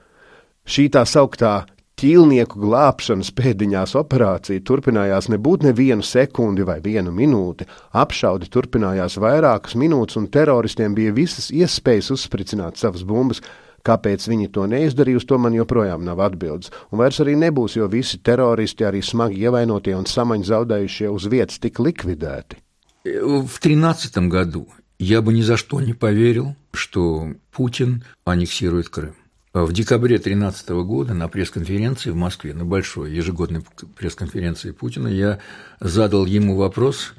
Šī 0.64 0.88
tā 0.93 1.05
sauktā 1.09 1.64
ķīlnieku 2.00 2.59
glābšanas 2.59 3.31
pēdiņās 3.38 3.93
operācija 4.00 4.62
turpinājās 4.67 5.29
nebūt 5.31 5.67
nevienu 5.69 6.03
sekundi 6.03 6.67
vai 6.67 6.81
vienu 6.83 7.12
minūti. 7.14 7.69
Apšaudi 7.95 8.49
turpinājās 8.50 9.19
vairākas 9.23 9.76
minūtes, 9.79 10.19
un 10.19 10.26
teroristiem 10.35 10.97
bija 10.97 11.14
visas 11.14 11.53
iespējas 11.55 12.11
uzspricināt 12.17 12.81
savas 12.81 13.07
bumbas. 13.07 13.43
Kāpēc 13.85 14.25
viņi 14.31 14.49
to 14.49 14.64
neizdarīja, 14.71 15.21
to 15.29 15.38
man 15.38 15.55
joprojām 15.55 16.05
nav 16.05 16.23
atbildes. 16.25 16.73
Un 16.90 17.03
vairs 17.03 17.20
arī 17.20 17.37
nebūs, 17.37 17.77
jo 17.77 17.88
visi 17.92 18.18
teroristi, 18.25 18.87
arī 18.88 19.03
smagi 19.05 19.44
ievainotie 19.44 19.92
un 19.97 20.09
samaņu 20.09 20.49
zaudējušie 20.49 21.11
uz 21.12 21.29
vietas 21.29 21.61
tika 21.61 21.85
likvidēti. 21.85 22.61
В 23.05 23.61
13 23.61 24.16
году 24.29 24.68
я 24.99 25.20
бы 25.20 25.35
ни 25.35 25.42
за 25.42 25.59
что 25.59 25.81
не 25.83 25.92
поверил, 25.92 26.57
что 26.73 27.35
Путин 27.53 28.03
аннексирует 28.25 28.88
Крым. 28.88 29.14
В 29.53 29.73
декабре 29.73 30.16
2013 30.16 30.70
года 30.85 31.14
на 31.14 31.29
пресс-конференции 31.29 32.11
в 32.11 32.16
Москве, 32.16 32.55
на 32.55 32.64
большой 32.64 33.12
ежегодной 33.12 33.62
пресс-конференции 33.97 34.73
Путина, 34.73 35.07
я 35.07 35.38
задал 35.79 36.27
ему 36.27 36.57
вопрос, 36.57 37.12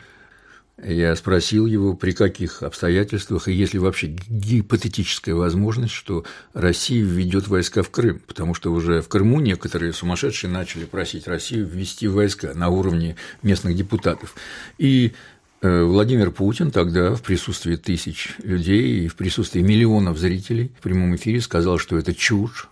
я 0.81 1.15
спросил 1.15 1.65
его, 1.65 1.93
при 1.93 2.11
каких 2.11 2.63
обстоятельствах 2.63 3.47
и 3.47 3.53
есть 3.53 3.73
ли 3.73 3.79
вообще 3.79 4.15
гипотетическая 4.27 5.33
возможность, 5.33 5.93
что 5.93 6.25
Россия 6.53 7.03
введет 7.03 7.47
войска 7.47 7.81
в 7.81 7.89
Крым, 7.89 8.21
потому 8.27 8.53
что 8.53 8.71
уже 8.71 9.01
в 9.01 9.07
Крыму 9.07 9.39
некоторые 9.39 9.93
сумасшедшие 9.93 10.51
начали 10.51 10.85
просить 10.85 11.27
Россию 11.27 11.65
ввести 11.65 12.07
войска 12.07 12.53
на 12.53 12.69
уровне 12.69 13.15
местных 13.41 13.75
депутатов. 13.75 14.35
И 14.77 15.13
Э, 15.65 15.83
Владимир 15.83 16.29
Путин 16.29 16.69
тогда 16.69 17.15
в 17.15 17.23
присутствии 17.23 17.75
тысяч 17.75 18.35
людей 18.43 19.05
и 19.05 19.07
в 19.07 19.15
присутствии 19.15 19.61
миллионов 19.61 20.19
зрителей 20.19 20.71
в 20.77 20.83
прямом 20.83 21.15
эфире 21.15 21.41
сказал, 21.41 21.79
что 21.79 21.97
это 21.97 22.13
чушь, 22.13 22.69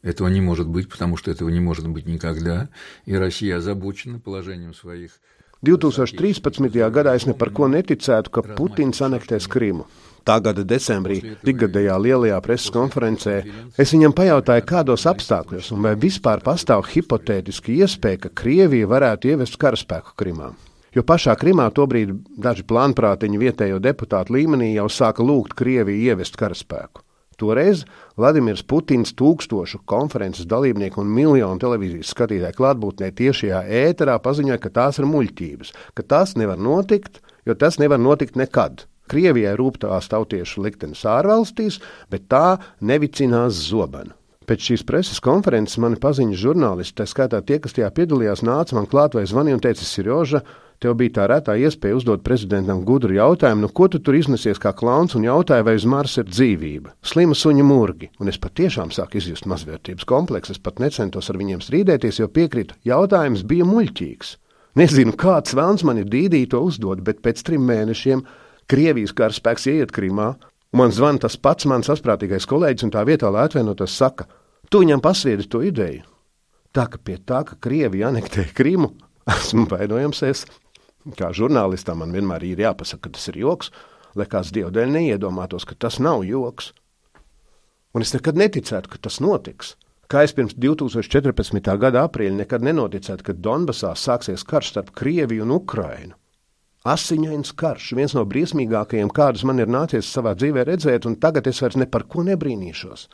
этого 0.00 0.28
не 0.28 0.40
может 0.40 0.66
быть, 0.66 0.88
потому 0.88 1.18
что 1.18 1.30
этого 1.30 1.50
не 1.50 1.60
может 1.60 1.86
быть 1.86 2.06
никогда, 2.06 2.70
и 3.04 3.14
Россия 3.14 3.58
озабочена 3.58 4.20
положением 4.20 4.72
своих 4.72 5.20
2013. 5.66 6.70
gadā 6.94 7.14
es 7.18 7.26
ne 7.28 7.34
par 7.38 7.52
ko 7.54 7.68
neticētu, 7.72 8.32
ka 8.34 8.44
Putins 8.54 9.02
anektēs 9.04 9.48
Krimu. 9.50 9.86
Tā 10.24 10.38
gada 10.40 10.64
decembrī, 10.64 11.18
ikgadējā 11.44 11.96
lielajā 12.00 12.38
preses 12.44 12.72
konferencē, 12.72 13.34
es 13.76 13.92
viņam 13.92 14.14
pajautāju, 14.16 14.64
kādos 14.70 15.04
apstākļos 15.10 15.68
un 15.76 15.84
vai 15.84 15.92
vispār 16.00 16.40
pastāv 16.44 16.86
hipotētiski 16.94 17.76
iespēja, 17.84 18.22
ka 18.24 18.32
Krievija 18.42 18.88
varētu 18.88 19.34
ievest 19.34 19.60
karaspēku 19.60 20.16
Krimā 20.16 20.54
jo 20.94 21.02
pašā 21.02 21.34
Krimā 21.38 21.68
tobrīd 21.74 22.14
daži 22.38 22.64
plānprātiņi 22.70 23.40
vietējo 23.40 23.80
deputātu 23.82 24.36
līmenī 24.38 24.74
jau 24.76 24.86
sāka 24.90 25.26
lūgt 25.26 25.56
Krieviju 25.58 26.14
ievest 26.14 26.38
karaspēku. 26.40 27.03
Toreiz 27.40 27.84
Vladimirs 28.20 28.64
Putins 28.66 29.14
tūkstošu 29.18 29.82
konferences 29.90 30.48
dalībnieku 30.50 31.02
un 31.02 31.12
miljonu 31.14 31.60
televīzijas 31.62 32.14
skatītāju 32.14 32.58
klātbūtnē 32.58 33.10
tiešajā 33.18 33.62
ēterā 33.84 34.16
paziņoja, 34.24 34.58
ka 34.62 34.72
tās 34.80 35.00
ir 35.00 35.08
muļķības, 35.10 35.72
ka 35.94 36.08
tas 36.14 36.34
nevar 36.40 36.60
notikt, 36.60 37.22
jo 37.46 37.56
tas 37.58 37.80
nevar 37.82 38.02
notikt 38.02 38.38
nekad. 38.40 38.86
Krievijai 39.10 39.52
rūp 39.60 39.82
tās 39.82 40.08
tautiešu 40.08 40.62
liktenes 40.64 41.04
ārvalstīs, 41.04 41.80
bet 42.10 42.30
tā 42.32 42.58
nevicinās 42.80 43.58
zobenu. 43.68 44.14
Pēc 44.44 44.66
šīs 44.68 44.82
preses 44.84 45.20
konferences 45.24 45.78
mani 45.80 45.96
paziņas 46.00 46.40
žurnālisti, 46.40 46.96
tā 46.98 47.06
skaitā 47.08 47.40
tie, 47.48 47.56
kas 47.64 47.76
tajā 47.76 47.88
piedalījās, 47.96 48.42
nāca 48.44 48.76
man 48.76 48.88
klāt 48.88 49.16
vai 49.16 49.24
zvanīja 49.28 49.56
un 49.56 49.62
teica, 49.64 49.86
Sirjoža, 49.88 50.42
Tev 50.84 50.98
bija 51.00 51.14
tā 51.16 51.24
retā 51.30 51.54
iespēja 51.56 51.96
uzdot 51.96 52.20
prezidentam 52.20 52.82
gudru 52.84 53.14
jautājumu, 53.16 53.62
nu 53.64 53.68
ko 53.72 53.86
tu 53.88 54.02
tur 54.04 54.18
iznesies 54.18 54.58
kā 54.60 54.74
klauns 54.76 55.14
un 55.16 55.22
jautāja, 55.24 55.64
vai 55.64 55.78
uz 55.78 55.86
Marsa 55.88 56.20
ir 56.20 56.26
dzīvība. 56.28 56.90
Slima 57.00 57.32
suņa 57.32 57.62
murgi, 57.64 58.10
un 58.20 58.28
es 58.28 58.36
patiešām 58.36 58.90
sāku 58.92 59.16
izjust 59.16 59.46
mazvērtības 59.48 60.04
kompleksu. 60.04 60.52
Es 60.52 60.60
pat 60.60 60.82
necentos 60.84 61.30
ar 61.32 61.38
viņiem 61.40 61.62
strīdēties, 61.64 62.18
jo 62.20 62.28
piekrītu, 62.28 62.76
jautājums 62.84 63.46
bija 63.48 63.64
muļķīgs. 63.64 64.34
Nezinu, 64.76 65.14
kāds 65.16 65.56
vēlns 65.56 65.86
man 65.88 66.02
ir 66.02 66.10
dīdī 66.12 66.42
to 66.52 66.60
uzdot, 66.66 67.00
bet 67.06 67.22
pēc 67.24 67.40
trim 67.46 67.64
mēnešiem 67.64 68.20
Krievijas 68.68 69.14
karaspēks 69.16 69.64
ieiet 69.72 69.94
Krimā, 69.94 70.26
un 70.36 70.82
man 70.82 70.92
zvana 70.92 71.22
tas 71.22 71.38
pats 71.40 71.64
mans 71.64 71.88
asprātīgais 71.94 72.44
kolēģis, 72.50 72.84
un 72.84 72.92
tā 72.92 73.06
vietā, 73.08 73.30
lai 73.32 73.46
atvainotos, 73.48 73.94
saka, 73.96 74.28
tu 74.68 74.82
viņam 74.84 75.00
pasviedi 75.00 75.48
to 75.48 75.62
ideju. 75.64 76.04
Tā 76.76 76.84
ka 76.92 77.00
pie 77.00 77.16
tā, 77.24 77.40
ka 77.48 77.56
Krievija 77.56 78.12
anektē 78.12 78.50
Krimu, 78.52 78.90
esmu 79.38 79.64
vainojams 79.72 80.20
es. 80.28 80.44
Kā 81.12 81.28
žurnālistam 81.36 82.00
man 82.00 82.14
vienmēr 82.16 82.46
ir 82.48 82.62
jāpasaka, 82.64 83.10
ka 83.10 83.18
tas 83.18 83.28
ir 83.28 83.42
joks, 83.42 83.68
lai 84.16 84.24
kāds 84.30 84.54
dievdēļ 84.56 84.94
neiedomātos, 84.94 85.66
ka 85.68 85.76
tas 85.76 85.98
nav 86.00 86.24
joks. 86.24 86.72
Un 87.94 88.02
es 88.02 88.14
nekad 88.16 88.38
neticētu, 88.40 88.88
ka 88.88 89.00
tas 89.04 89.20
notiks. 89.20 89.74
Kā 90.08 90.24
es 90.24 90.32
pirms 90.36 90.56
2014. 90.56 91.70
gada 91.80 92.04
aprīļa 92.08 92.40
nekad 92.40 92.64
nenoticētu, 92.64 93.24
ka 93.24 93.36
Donbasā 93.36 93.92
sāksies 93.96 94.44
karš 94.48 94.72
starp 94.72 94.92
Krieviju 94.96 95.44
un 95.44 95.54
Ukrainu. 95.58 96.16
Asiņains 96.84 97.54
karš, 97.56 97.92
viens 97.96 98.12
no 98.16 98.26
briesmīgākajiem, 98.28 99.08
kādus 99.08 99.44
man 99.48 99.60
ir 99.60 99.70
nācies 99.72 100.08
savā 100.12 100.34
dzīvē 100.36 100.66
redzēt, 100.68 101.06
un 101.08 101.16
tagad 101.16 101.48
es 101.48 101.62
vairs 101.64 101.78
ne 101.80 101.86
par 101.88 102.04
ko 102.08 102.24
nebrīnīšos. 102.26 103.06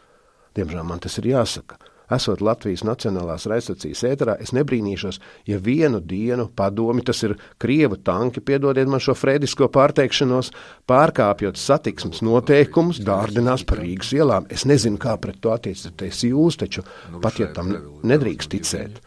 Diemžēl 0.58 0.86
man 0.86 1.02
tas 1.02 1.18
ir 1.22 1.28
jāsaka 1.30 1.78
esot 2.11 2.41
Latvijas 2.43 2.83
Nacionālās 2.85 3.47
raidstacijas 3.49 4.03
ēterā, 4.07 4.35
es 4.41 4.53
nebrīnīšos, 4.55 5.19
ja 5.49 5.57
vienu 5.61 6.01
dienu 6.01 6.47
padomi, 6.55 7.03
tas 7.05 7.23
ir 7.25 7.35
krievu 7.61 7.97
tanki, 8.05 8.43
piedodiet 8.45 8.89
man 8.91 9.01
šo 9.03 9.15
frēdisko 9.17 9.69
pārteikšanos, 9.73 10.51
pārkāpjot 10.89 11.59
satiksmes 11.59 12.21
noteikumus, 12.25 13.01
dārdinās 13.05 13.65
par 13.67 13.81
Rīgas 13.83 14.13
ielām. 14.17 14.49
Es 14.53 14.67
nezinu, 14.69 15.01
kā 15.01 15.17
pret 15.21 15.41
to 15.41 15.53
attiecaties 15.55 16.23
jūs, 16.29 16.59
taču 16.61 16.85
pat 17.23 17.41
ja 17.41 17.49
tam 17.55 17.73
nedrīkst 18.05 18.53
ticēt, 18.53 19.01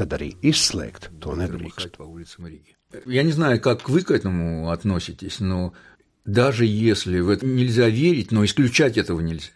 tad 0.00 0.18
arī 0.18 0.34
izslēgt 0.42 1.10
to 1.22 1.38
nedrīkst. 1.38 1.98
Я 3.06 3.22
не 3.22 3.30
знаю, 3.30 3.60
как 3.60 3.88
вы 3.88 4.02
к 4.02 4.10
этому 4.10 4.72
относитесь, 4.72 5.38
но 5.38 5.72
даже 6.24 6.64
если 6.66 7.20
в 7.20 7.28
это 7.28 7.46
нельзя 7.46 7.88
верить, 7.88 8.32
но 8.32 8.44
исключать 8.44 8.98
этого 8.98 9.20
нельзя. 9.20 9.52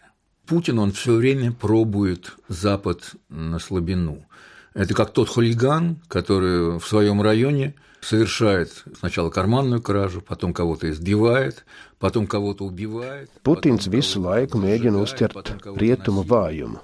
Путин, 0.49 0.79
он 0.79 0.91
все 0.91 1.15
время 1.15 1.51
пробует 1.51 2.33
Запад 2.47 3.15
на 3.29 3.59
слабину. 3.59 4.25
Это 4.73 4.93
как 4.93 5.11
тот 5.11 5.29
хулиган, 5.29 5.97
который 6.07 6.77
в 6.79 6.85
своем 6.85 7.21
районе 7.21 7.73
совершает 8.01 8.83
сначала 8.99 9.29
карманную 9.29 9.81
кражу, 9.81 10.21
потом 10.21 10.53
кого-то 10.53 10.89
избивает, 10.91 11.65
потом 11.97 12.27
кого-то 12.27 12.65
убивает. 12.65 13.31
Putins 13.43 13.89
visu 13.89 14.21
laiku 14.21 14.61
mēģina 14.61 15.01
uzķert 15.01 15.55
rietumu 15.79 16.21
vājumu. 16.21 16.83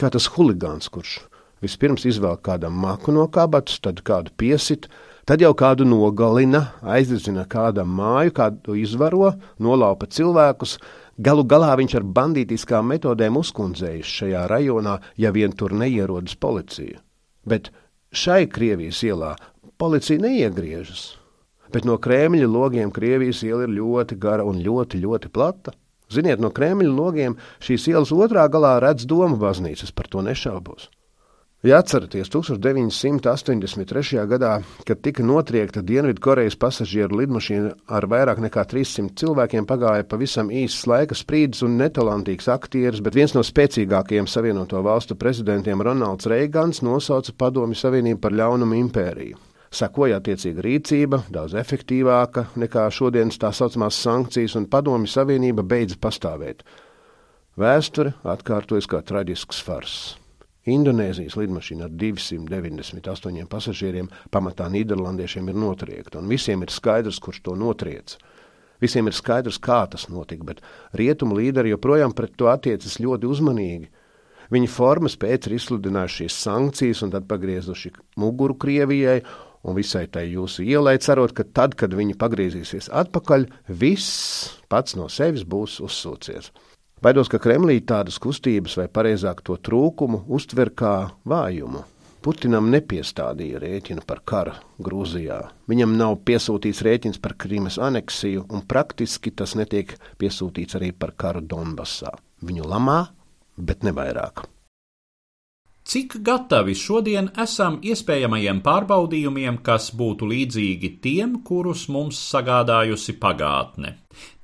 Kā 0.00 0.08
tas 0.12 0.28
huligāns, 0.32 0.88
kurš 0.88 1.20
vispirms 1.64 2.06
izvelk 2.08 2.42
kādam 2.46 2.76
maku 2.80 3.12
no 3.12 3.26
kabatas, 3.28 3.80
tad 3.80 4.00
kādu 4.06 4.32
piesit, 4.36 4.88
tad 5.28 5.42
jau 5.44 5.52
kādu 5.56 5.84
nogalina, 5.88 6.72
aizdedzina 6.80 7.46
kādam 7.48 7.92
māju, 7.98 8.32
kādu 8.36 8.76
izvaro, 8.80 9.34
nolaupa 9.58 10.08
cilvēkus, 10.08 10.78
Galu 11.21 11.43
galā 11.45 11.75
viņš 11.77 11.93
ar 11.99 12.05
bandītiskām 12.17 12.87
metodēm 12.89 13.35
uzkundzējis 13.37 14.13
šajā 14.19 14.45
rajonā, 14.49 14.95
ja 15.21 15.29
vien 15.35 15.51
tur 15.53 15.75
neierodas 15.77 16.33
policija. 16.33 16.97
Bet 17.45 17.69
šai 18.09 18.47
Krievijas 18.49 19.03
ielā 19.05 19.35
policija 19.81 20.21
neiegriežas. 20.23 21.03
Bet 21.71 21.85
no 21.85 21.99
Kremļa 22.01 22.47
logiem 22.49 22.89
Krievijas 22.95 23.43
iela 23.45 23.67
ir 23.67 23.75
ļoti 23.75 24.17
gara 24.23 24.47
un 24.47 24.63
ļoti, 24.65 25.03
ļoti 25.03 25.29
plata. 25.35 25.75
Ziniet, 26.11 26.41
no 26.41 26.49
Kremļa 26.49 26.89
logiem 26.89 27.37
šīs 27.63 27.85
ielas 27.93 28.11
otrā 28.15 28.47
galā 28.51 28.79
redz 28.81 29.05
domu 29.05 29.37
baznīcas, 29.39 29.93
par 29.93 30.09
to 30.11 30.25
nešaubos. 30.25 30.89
Ja 31.61 31.77
atceraties 31.77 32.31
1983. 32.33 34.23
gadā, 34.25 34.55
kad 34.81 35.01
tika 35.05 35.21
notriekta 35.21 35.83
Dienvidkorejas 35.85 36.55
pasažieru 36.57 37.19
lidmašīna 37.19 37.75
ar 37.85 38.07
vairāk 38.09 38.39
nekā 38.41 38.63
300 38.71 39.13
cilvēkiem, 39.21 39.67
pagāja 39.69 40.07
pavisam 40.09 40.49
īsts 40.49 40.87
laika 40.89 41.13
sprīdis 41.13 41.61
un 41.67 41.75
netalantīgs 41.77 42.49
aktieris, 42.49 43.03
bet 43.05 43.13
viens 43.13 43.35
no 43.37 43.43
spēcīgākajiem 43.45 44.25
Savienoto 44.25 44.81
valstu 44.81 45.13
prezidentiem 45.13 45.83
Ronalds 45.85 46.25
Reigans 46.25 46.81
nosauca 46.81 47.35
Padomju 47.37 47.77
Savienību 47.77 48.17
par 48.23 48.33
ļaunumu 48.33 48.79
impēriju. 48.79 49.37
Sekoja 49.69 50.17
attiecīga 50.17 50.65
rīcība, 50.65 51.19
daudz 51.29 51.53
efektīvāka 51.61 52.47
nekā 52.57 52.87
šodienas 52.89 53.37
tā 53.37 53.53
saucamās 53.53 54.01
sankcijas, 54.01 54.57
un 54.57 54.65
Padomju 54.65 55.13
Savienība 55.13 55.61
beidza 55.61 56.01
pastāvēt. 56.01 56.65
Vēsture 57.61 58.15
atkārtojas 58.25 58.89
kā 58.89 59.03
traģisks 59.05 59.61
fars. 59.61 59.99
Indonēzijas 60.69 61.37
lidmašīna 61.39 61.87
ar 61.87 61.93
298 61.97 63.47
pasažieriem, 63.49 64.11
pamatā 64.29 64.67
Nīderlandiešiem, 64.69 65.49
ir 65.49 65.57
notriekta, 65.57 66.19
un 66.21 66.29
visiem 66.29 66.61
ir 66.61 66.69
skaidrs, 66.69 67.17
kurš 67.19 67.41
to 67.47 67.55
notrieca. 67.57 68.19
Visiem 68.81 69.09
ir 69.09 69.17
skaidrs, 69.17 69.57
kā 69.61 69.83
tas 69.89 70.07
notika, 70.09 70.45
bet 70.45 70.61
rietumu 70.97 71.37
līderi 71.37 71.73
joprojām 71.73 72.13
pret 72.17 72.33
to 72.37 72.49
attiecas 72.49 72.99
ļoti 73.01 73.29
uzmanīgi. 73.29 73.89
Viņi 74.51 74.67
formas 74.69 75.15
pēc 75.17 75.47
ir 75.47 75.57
izsludinājuši 75.57 76.23
šīs 76.23 76.37
sankcijas 76.45 77.01
un 77.05 77.13
tad 77.13 77.27
pagriezuši 77.29 77.93
muguru 78.19 78.57
Krievijai 78.59 79.21
un 79.63 79.77
visai 79.77 80.07
tai 80.11 80.25
jūsu 80.31 80.65
ielai, 80.65 80.97
cerot, 81.01 81.33
ka 81.37 81.45
tad, 81.45 81.77
kad 81.79 81.93
viņi 81.93 82.17
pagriezīsies 82.19 82.89
atpakaļ, 83.01 83.47
viss 83.69 84.59
pats 84.69 84.97
no 84.97 85.07
sevis 85.09 85.45
būs 85.45 85.79
uzsūcies. 85.85 86.51
Baidos, 87.01 87.31
ka 87.33 87.39
Kremlī 87.41 87.79
tādas 87.81 88.19
kustības, 88.21 88.75
vai 88.77 88.83
pareizāk 88.85 89.39
to 89.41 89.55
trūkumu, 89.57 90.19
uztver 90.29 90.69
kā 90.77 91.09
vājumu. 91.25 91.81
Putinam 92.21 92.67
nepiestādīja 92.69 93.57
rēķinu 93.63 94.03
par 94.05 94.21
karu 94.21 94.53
Grūzijā. 94.85 95.39
Viņam 95.65 95.95
nav 95.97 96.19
piesūtīts 96.29 96.83
rēķins 96.85 97.17
par 97.17 97.33
Krīmas 97.41 97.79
aneksiju, 97.81 98.45
un 98.53 98.61
praktiski 98.69 99.33
tas 99.33 99.57
netiek 99.57 99.95
piesūtīts 100.21 100.77
arī 100.77 100.91
par 100.93 101.15
karu 101.17 101.41
Donbasā. 101.41 102.13
Viņu 102.45 102.69
lamā, 102.69 102.99
bet 103.57 103.81
ne 103.81 103.97
vairāk. 103.97 104.45
Cik 105.91 106.13
gatavi 106.23 106.71
šodien 106.79 107.25
esam 107.43 107.73
iespējamajiem 107.83 108.61
pārbaudījumiem, 108.63 109.57
kas 109.65 109.89
būtu 110.01 110.29
līdzīgi 110.29 110.89
tiem, 111.03 111.33
kurus 111.49 111.81
mums 111.91 112.21
sagādājusi 112.31 113.17
pagātne? 113.19 113.91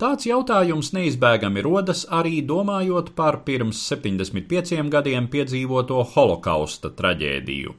Tāds 0.01 0.27
jautājums 0.27 0.89
neizbēgami 0.97 1.63
rodas 1.63 2.03
arī 2.19 2.41
domājot 2.49 3.13
par 3.15 3.39
pirms 3.47 3.85
75 3.93 4.91
gadiem 4.97 5.29
piedzīvoto 5.31 6.01
holokausta 6.17 6.91
traģēdiju. 6.99 7.77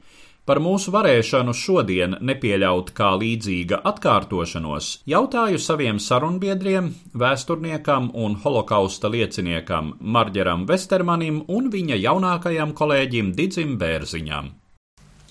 Par 0.49 0.57
mūsu 0.65 0.89
varēšanu 0.89 1.53
šodien 1.53 2.15
nepieļaut 2.25 2.87
kā 2.97 3.11
līdzīga 3.21 3.83
atkārtošanos 3.85 4.85
jautāju 5.11 5.59
saviem 5.61 5.99
sarunbiedriem, 6.01 6.87
vēsturniekam 7.21 8.07
un 8.17 8.33
holokausta 8.41 9.11
lieciniekam 9.13 9.91
Marģeram 10.01 10.63
Vestermanim 10.71 11.43
un 11.53 11.67
viņa 11.69 11.99
jaunākajam 12.01 12.73
kolēģim 12.79 13.29
Didzim 13.37 13.75
Bērziņam. 13.77 14.49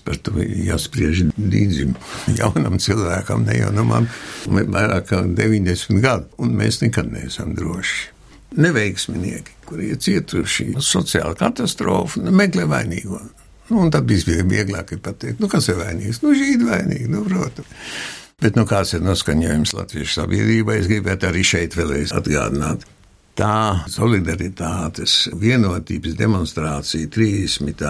Par 0.07 0.21
to 0.23 0.39
jāspriež 0.39 1.25
līdzim 1.35 1.91
jaunam 2.39 2.79
cilvēkam, 2.79 3.43
ne 3.49 3.59
jau 3.59 3.73
no 3.75 3.83
man, 3.91 4.07
vairāk 4.47 5.11
kā 5.11 5.21
90 5.27 5.99
gadu, 5.99 6.31
un 6.39 6.55
mēs 6.63 6.79
nekad 6.85 7.11
neesam 7.11 7.51
droši. 7.59 8.07
Neveiksminieki, 8.55 9.59
kuri 9.67 9.91
ir 9.91 9.99
cietuši 9.99 10.71
sociāla 10.79 11.35
katastrofa, 11.43 12.23
meklē 12.31 12.71
vainīgo. 12.71 13.19
Nu, 13.69 13.87
tad 13.93 14.07
bija 14.09 14.43
vieglāk 14.49 14.95
pateikt, 15.03 15.41
nu, 15.41 15.49
kas 15.51 15.69
ir 15.69 15.77
vainīgs. 15.81 16.23
Nu, 16.23 16.33
žīdi 16.37 16.69
vainīgi, 16.69 17.09
nu, 17.11 17.25
protams. 17.27 17.75
Bet 18.39 18.55
nu, 18.55 18.63
kāds 18.63 18.95
ir 18.95 19.03
noskaņojums 19.03 19.75
Latvijas 19.75 20.15
sabiedrībai, 20.15 20.79
es 20.79 20.87
gribētu 20.87 21.27
arī 21.27 21.43
šeit 21.43 21.75
vēlreiz 21.75 22.15
atgādināt. 22.15 22.85
Tā 23.39 23.85
solidaritātes 23.87 25.29
vienotības 25.39 26.15
demonstrācija 26.19 27.07
30. 27.13 27.83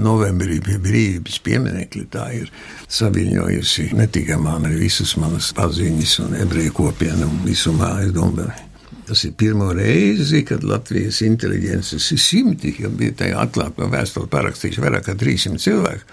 novembrī 0.00 0.62
pie 0.64 0.78
brīvības 0.80 1.40
pieminekļa 1.44 2.04
tā 2.12 2.28
ir 2.38 2.52
saviņojusi 2.88 3.90
ne 3.98 4.06
tikai 4.08 4.38
man, 4.40 4.64
arī 4.64 4.86
visus 4.86 5.16
manas 5.20 5.50
paziņas 5.56 6.14
un 6.24 6.38
ebreju 6.46 6.72
kopienu 6.78 7.28
un 7.28 7.42
visu 7.44 7.74
mājas 7.76 8.14
domberi. 8.16 8.73
Tas 9.04 9.24
ir 9.26 9.34
pirmo 9.36 9.68
reizi, 9.76 10.40
kad 10.48 10.64
Latvijas 10.64 11.20
inteliģences 11.26 12.06
ir 12.14 12.20
simti, 12.20 12.70
jo 12.80 12.88
bija 12.88 13.12
tajā 13.18 13.42
atklātā 13.42 13.88
vēstulē 13.92 14.30
parakstījuši 14.32 14.84
vairāk 14.84 15.08
kā 15.10 15.14
300 15.20 15.60
cilvēku. 15.60 16.06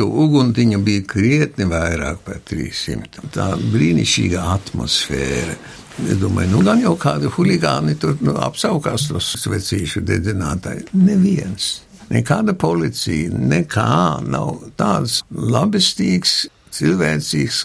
To 0.00 0.06
uguntiņa 0.24 0.78
bija 0.86 1.04
krietni 1.10 1.66
vairāk 1.68 2.22
par 2.24 2.38
300. 2.48 3.26
Tā 3.34 3.50
brīnišķīga 3.58 4.44
atmosfēra. 4.54 5.58
Es 6.06 6.20
domāju, 6.22 6.52
nu 6.52 6.62
gan 6.64 6.80
jau 6.80 6.94
kādi 7.00 7.28
huligāni 7.34 7.96
tur 8.00 8.14
nu, 8.22 8.36
apsaukās 8.38 9.08
tos 9.10 9.32
svecīšu 9.42 10.04
dedzinātāji. 10.06 10.86
Neviens. 10.94 11.72
Nekāda 12.08 12.54
policija, 12.56 13.34
nekā 13.34 14.22
nav 14.24 14.62
tāds 14.80 15.18
labestīgs, 15.28 16.46
cilvēcīgs 16.78 17.58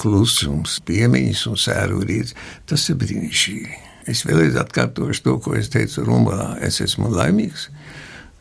klusums, 0.00 0.80
piemiņas 0.88 1.44
un 1.52 1.62
sērūrīts. 1.68 2.34
Tas 2.66 2.88
ir 2.90 2.98
brīnišķīgi. 3.04 3.89
Es 4.10 4.24
vēlreiz 4.26 4.58
atkārtošu 4.58 5.24
to, 5.26 5.36
ko 5.44 5.54
es 5.58 5.70
teicu 5.72 6.04
Rumbalā. 6.06 6.56
Es 6.66 6.80
esmu 6.82 7.12
laimīgs, 7.14 7.68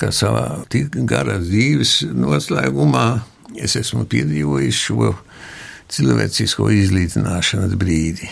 ka 0.02 0.12
savā 0.16 0.64
tik 0.72 0.96
garā 1.10 1.38
dzīves 1.44 2.00
noslēgumā 2.16 3.08
es 3.60 3.76
esmu 3.80 4.06
piedzīvojis 4.10 4.84
šo 4.90 5.14
cilvēcisko 5.90 6.70
izlīdzināšanas 6.84 7.76
brīdi. 7.80 8.30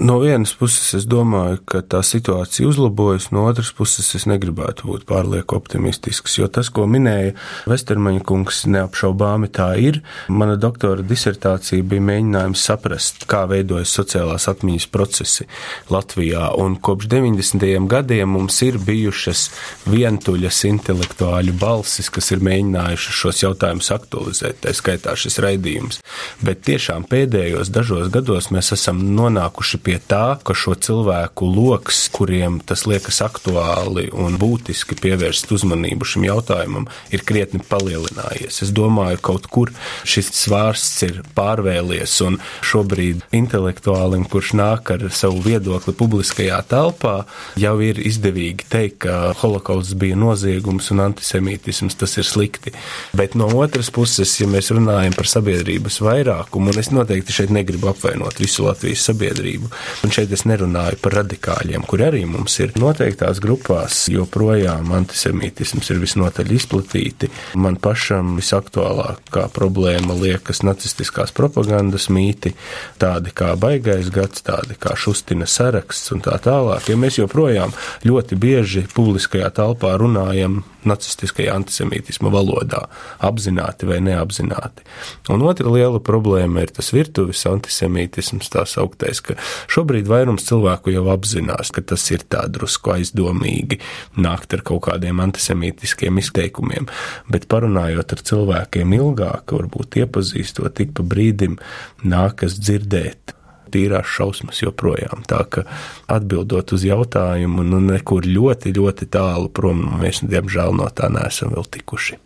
No 0.00 0.14
vienas 0.16 0.54
puses, 0.56 0.94
es 0.96 1.04
domāju, 1.04 1.58
ka 1.68 1.82
tā 1.84 1.98
situācija 2.00 2.64
uzlabojas, 2.64 3.26
no 3.36 3.42
otras 3.44 3.68
puses, 3.76 4.06
es 4.16 4.24
negribētu 4.24 4.86
būt 4.88 5.02
pārlieku 5.04 5.58
optimistisks, 5.58 6.38
jo 6.38 6.46
tas, 6.48 6.70
ko 6.72 6.86
minēja 6.88 7.34
Vestermaņa 7.68 8.22
kungs, 8.24 8.62
neapšaubāmi 8.72 9.50
tā 9.52 9.66
ir. 9.76 9.98
Mana 10.32 10.54
doktora 10.56 11.04
disertācija 11.04 11.84
bija 11.84 12.04
mēģinājums 12.06 12.62
saprast, 12.64 13.26
kā 13.28 13.42
veidojas 13.50 13.92
sociālās 13.98 14.48
atmiņas 14.48 14.86
procesi 14.88 15.44
Latvijā, 15.92 16.46
un 16.56 16.78
kopš 16.80 17.10
90. 17.12 17.68
gadiem 17.92 18.32
mums 18.38 18.62
ir 18.64 18.80
bijušas 18.80 19.44
vientuļas 19.84 20.62
intelektuāļu 20.70 21.58
balsis, 21.60 22.08
kas 22.08 22.32
ir 22.32 22.40
mēģinājušas 22.48 23.20
šos 23.20 23.44
jautājumus 23.44 23.92
aktualizēt, 23.98 24.62
tā 24.64 24.72
skaitā 24.80 25.12
šis 25.12 25.42
raidījums. 25.44 26.00
Bet 26.40 26.64
tiešām 26.70 27.04
pēdējos 27.12 27.68
dažos 27.76 28.08
gados 28.16 28.48
mēs 28.54 28.72
esam 28.80 29.04
nonākuši 29.20 29.84
pie 29.84 29.89
pie 29.90 29.98
tā, 30.06 30.38
ka 30.46 30.54
šo 30.54 30.76
cilvēku 30.78 31.48
lokus, 31.50 32.04
kuriem 32.14 32.60
tas 32.62 32.84
liekas 32.86 33.18
aktuāli 33.26 34.06
un 34.14 34.36
būtiski 34.38 34.94
pievērst 35.00 35.50
uzmanību 35.50 36.06
šim 36.06 36.26
jautājumam, 36.28 36.86
ir 37.10 37.24
krietni 37.26 37.58
palielinājies. 37.66 38.60
Es 38.62 38.70
domāju, 38.76 39.18
kaut 39.26 39.48
kur 39.50 39.72
šis 40.06 40.30
svārsts 40.38 41.02
ir 41.08 41.18
pārvēlies, 41.34 42.14
un 42.22 42.38
šobrīd 42.62 43.24
intelektuālim, 43.34 44.28
kurš 44.30 44.52
nāk 44.60 44.92
ar 44.94 45.08
savu 45.10 45.42
viedokli 45.42 45.96
publiskajā 45.98 46.60
telpā, 46.70 47.16
jau 47.58 47.74
ir 47.82 47.98
izdevīgi 47.98 48.68
teikt, 48.70 49.00
ka 49.08 49.32
holokausts 49.40 49.96
bija 49.98 50.18
noziegums 50.18 50.92
un 50.94 51.02
antisemītisms 51.08 51.98
tas 51.98 52.14
ir 52.20 52.28
slikti. 52.28 52.76
Bet 53.16 53.34
no 53.34 53.50
otras 53.58 53.90
puses, 53.90 54.36
ja 54.38 54.46
mēs 54.50 54.70
runājam 54.70 55.18
par 55.18 55.26
sabiedrības 55.30 55.98
vairākumu, 56.04 56.70
un 56.70 56.82
es 56.84 56.92
noteikti 56.94 57.40
šeit 57.40 57.54
negribu 57.54 57.90
apvainot 57.90 58.38
visu 58.38 58.68
Latvijas 58.68 59.08
sabiedrību, 59.10 59.72
un 60.04 60.12
šeit 60.14 60.32
es 60.34 60.44
nerunāju 60.48 60.98
par 61.02 61.18
radikāļiem, 61.20 61.84
kur 61.88 62.04
arī 62.06 62.24
mums 62.28 62.56
ir 62.62 62.74
noteiktās 62.80 63.40
grupās 63.42 64.02
joprojām 64.12 64.92
antisemītisms 64.96 65.90
ir 65.92 66.00
visnotaļ 66.02 66.54
izplatīti. 66.56 67.30
Man 67.60 67.78
pašam 67.82 68.36
visaktuālākā 68.38 69.46
problēma 69.54 70.16
liekas 70.18 70.62
nacistiskās 70.66 71.34
propagandas 71.36 72.08
mīti, 72.12 72.54
tādi 73.00 73.34
kā 73.34 73.52
baigais 73.60 74.10
gads, 74.14 74.44
tādi 74.46 74.78
kā 74.80 74.96
šustina 74.98 75.48
saraksts 75.50 76.14
un 76.14 76.24
tā 76.24 76.36
tālāk. 76.42 76.90
Ja 76.90 76.98
mēs 77.00 77.20
joprojām 77.20 77.74
ļoti 78.06 78.38
bieži 78.40 78.86
publiskajā 78.94 79.50
telpā 79.60 79.96
runājam 80.00 80.62
nacistiskajā 80.88 81.54
antisemītisma 81.58 82.32
valodā, 82.32 82.84
apzināti 83.26 83.88
vai 83.88 84.00
neapzināti. 84.04 84.84
Un 85.32 85.44
otra 85.46 85.70
liela 85.72 86.00
problēma 86.04 86.64
ir 86.64 86.74
tas 86.76 86.92
virtuves 86.94 87.42
antisemītisms, 87.48 88.50
tā 88.52 88.64
sauktais, 88.68 89.22
ka 89.24 89.36
šobrīd 89.70 90.08
vairums 90.10 90.46
cilvēku 90.48 90.94
jau 90.94 91.06
apzinās, 91.12 91.72
ka 91.74 91.84
tas 91.92 92.06
ir 92.14 92.24
tā 92.30 92.46
drusku 92.52 92.94
aizdomīgi 92.96 93.80
nākt 94.20 94.56
ar 94.56 94.64
kaut 94.66 94.86
kādiem 94.88 95.20
antisemītiskiem 95.26 96.20
izteikumiem, 96.22 96.88
bet 97.30 97.48
parunājot 97.50 98.16
ar 98.16 98.24
cilvēkiem 98.32 98.96
ilgāk, 99.00 99.56
varbūt 99.56 100.00
iepazīstot, 100.04 100.84
ik 100.84 100.96
pa 100.96 101.06
brīdim 101.06 101.58
nākas 102.06 102.58
dzirdēt 102.60 103.39
tīrās 103.72 104.08
šausmas 104.16 104.62
joprojām. 104.64 105.26
Tā 105.30 105.44
ka 105.50 105.66
atbildot 106.10 106.74
uz 106.76 106.86
jautājumu, 106.86 107.66
nu 107.66 107.82
nekur 107.90 108.26
ļoti, 108.26 108.74
ļoti 108.76 109.10
tālu 109.12 109.52
prom 109.52 109.86
mēs, 110.02 110.24
diemžēl, 110.26 110.74
no 110.76 110.90
tā 110.94 111.12
neesam 111.12 111.54
vēl 111.56 111.70
tikuši. 111.78 112.20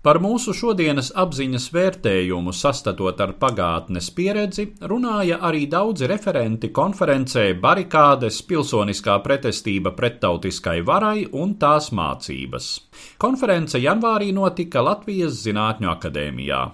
Par 0.00 0.16
mūsu 0.16 0.54
šodienas 0.56 1.10
apziņas 1.12 1.66
vērtējumu 1.74 2.54
sastatot 2.56 3.18
ar 3.20 3.34
pagātnes 3.42 4.06
pieredzi, 4.16 4.64
runāja 4.80 5.36
arī 5.44 5.66
daudzi 5.68 6.08
referenti 6.08 6.70
konferencē 6.72 7.44
Barikādes 7.60 8.40
pilsoniskā 8.48 9.18
pretestība 9.20 9.92
prettautiskai 9.92 10.78
varai 10.88 11.26
un 11.36 11.58
tās 11.60 11.92
mācības. 11.92 12.72
Konference 13.20 13.76
janvārī 13.76 14.32
notika 14.32 14.80
Latvijas 14.88 15.36
Zinātņu 15.44 15.92
akadēmijā. 15.92 16.64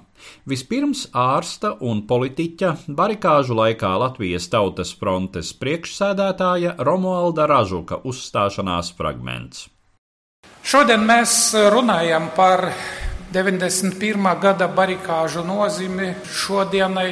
Vispirms 0.46 1.06
ārsta 1.12 1.72
un 1.80 2.04
politiķa 2.06 2.72
barikāžu 2.88 3.56
laikā 3.58 3.92
Latvijas 4.02 4.46
Tautas 4.52 4.92
frontes 4.94 5.52
priekšsēdētāja 5.60 6.76
Romualda 6.78 7.48
Ražuka 7.50 8.02
uzstāšanās 8.04 8.92
fragments. 8.98 9.66
Šodien 10.66 11.02
mēs 11.06 11.54
runājam 11.70 12.30
par 12.34 12.68
91. 13.34 14.28
gada 14.42 14.68
barikāžu 14.70 15.42
nozīmi 15.46 16.12
šodienai. 16.30 17.10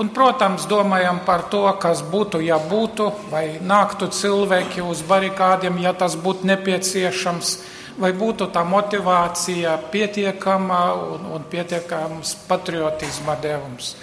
Un, 0.00 0.08
protams, 0.14 0.64
domājam 0.70 1.18
par 1.26 1.42
to, 1.52 1.64
kas 1.82 2.00
būtu, 2.06 2.38
ja 2.46 2.56
būtu, 2.62 3.08
vai 3.28 3.58
nāktu 3.60 4.08
cilvēki 4.14 4.84
uz 4.86 5.02
barikādiem, 5.04 5.80
ja 5.82 5.92
tas 5.92 6.14
būtu 6.16 6.46
nepieciešams 6.48 7.50
vai 7.98 8.12
būtu 8.16 8.50
tā 8.54 8.62
motivācija 8.66 9.76
pietiekama 9.90 10.80
un, 10.94 11.26
un 11.34 11.46
pietiekams 11.50 12.36
patriotisma 12.48 13.36
devums. 13.42 13.94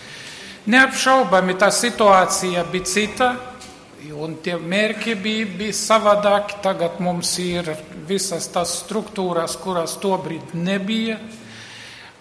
Neapšaubami 0.68 1.56
tā 1.56 1.70
situācija 1.72 2.66
bija 2.72 2.90
cita, 2.92 3.30
un 4.18 4.36
tie 4.44 4.58
mērķi 4.60 5.16
bija, 5.22 5.46
bija 5.60 5.76
savādāki. 5.76 6.60
Tagad 6.64 7.00
mums 7.04 7.38
ir 7.40 7.70
visas 8.08 8.50
tās 8.52 8.76
struktūras, 8.84 9.58
kuras 9.62 9.96
tobrīd 10.02 10.56
nebija. 10.58 11.20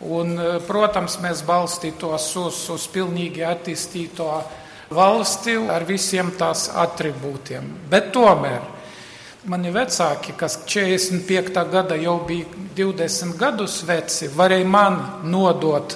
Un, 0.07 0.37
protams, 0.69 1.17
mēs 1.25 1.41
balstītos 1.49 2.29
uz, 2.37 2.61
uz 2.75 2.87
pilnīgi 2.93 3.43
attīstīto 3.49 4.29
valsti 4.93 5.57
ar 5.73 5.87
visiem 5.89 6.35
tās 6.39 6.69
attribūtiem. 6.71 7.71
Bet 7.91 8.13
tomēr 8.15 8.76
Mani 9.47 9.71
vecāki, 9.71 10.33
kas 10.35 10.57
45. 10.67 11.61
gada 11.71 11.95
jau 11.95 12.17
bija 12.27 12.49
20 12.75 13.37
gadus 13.39 13.77
veci, 13.87 14.27
varēja 14.27 14.67
man 14.67 14.97
nodot 15.23 15.95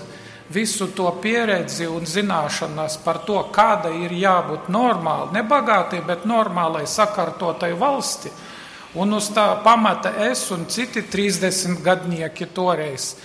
visu 0.54 0.86
to 0.94 1.08
pieredzi 1.18 1.88
un 1.90 2.06
zināšanas 2.06 3.00
par 3.02 3.24
to, 3.26 3.40
kāda 3.50 3.90
ir 4.04 4.14
jābūt 4.14 4.70
normāli, 4.70 5.34
ne 5.34 5.42
bagātai, 5.42 5.98
bet 6.06 6.30
normālai 6.30 6.84
sakārtotai 6.86 7.72
valsti. 7.74 8.30
Un 9.02 9.18
uz 9.18 9.32
tā 9.34 9.48
pamata 9.66 10.14
es 10.30 10.46
un 10.54 10.68
citi 10.70 11.02
30 11.02 11.82
gadnieki 11.82 12.52
toreiz. 12.54 13.16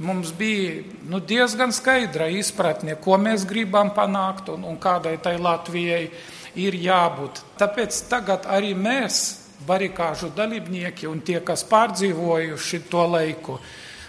Mums 0.00 0.32
bija 0.32 0.86
nu, 1.04 1.20
diezgan 1.20 1.68
skaidra 1.72 2.32
izpratne, 2.32 2.96
ko 2.96 3.20
mēs 3.20 3.44
gribam 3.44 3.92
panākt 3.92 4.48
un, 4.56 4.64
un 4.64 4.80
kādai 4.80 5.18
tai 5.20 5.36
Latvijai 5.36 6.06
ir 6.56 6.84
jābūt. 6.88 7.44
Tāpēc 7.60 8.06
tagad 8.08 8.48
arī 8.48 8.72
mēs 8.72 9.45
barikāžu 9.64 10.30
dalībnieki 10.36 11.08
un 11.08 11.22
tie, 11.24 11.40
kas 11.40 11.64
pārdzīvojuši 11.70 12.82
to 12.90 13.06
laiku, 13.08 13.58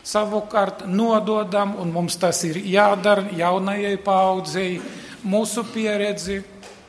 savukārt 0.07 0.85
nododam, 0.87 1.75
un 1.79 1.91
mums 1.95 2.17
tas 2.19 2.43
ir 2.47 2.59
jādara 2.63 3.27
jaunajai 3.37 3.97
paudzei, 4.03 4.77
mūsu 5.27 5.65
pieredzi 5.73 6.41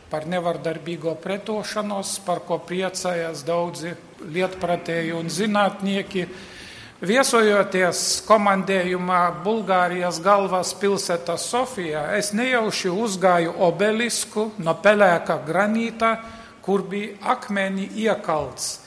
par 0.09 0.27
nevardarbīgo 0.29 1.14
pretošanos, 1.21 2.18
par 2.25 2.40
ko 2.47 2.61
priecājās 2.64 3.44
daudzi 3.47 3.92
lietpratēji 4.25 5.12
un 5.16 5.29
zinātnieki. 5.33 6.25
Viesojoties 6.99 8.25
komandējumā 8.27 9.21
Bulgārijas 9.44 10.18
galvaspilsētā 10.18 11.37
Sofijā, 11.38 12.09
es 12.18 12.33
nejauši 12.35 12.90
uzgāju 12.90 13.53
obelisku 13.68 14.49
no 14.59 14.75
pelēka 14.83 15.38
granīta, 15.47 16.16
kur 16.68 16.83
bija 16.85 17.16
akmeni 17.33 17.87
iekalts. 17.96 18.83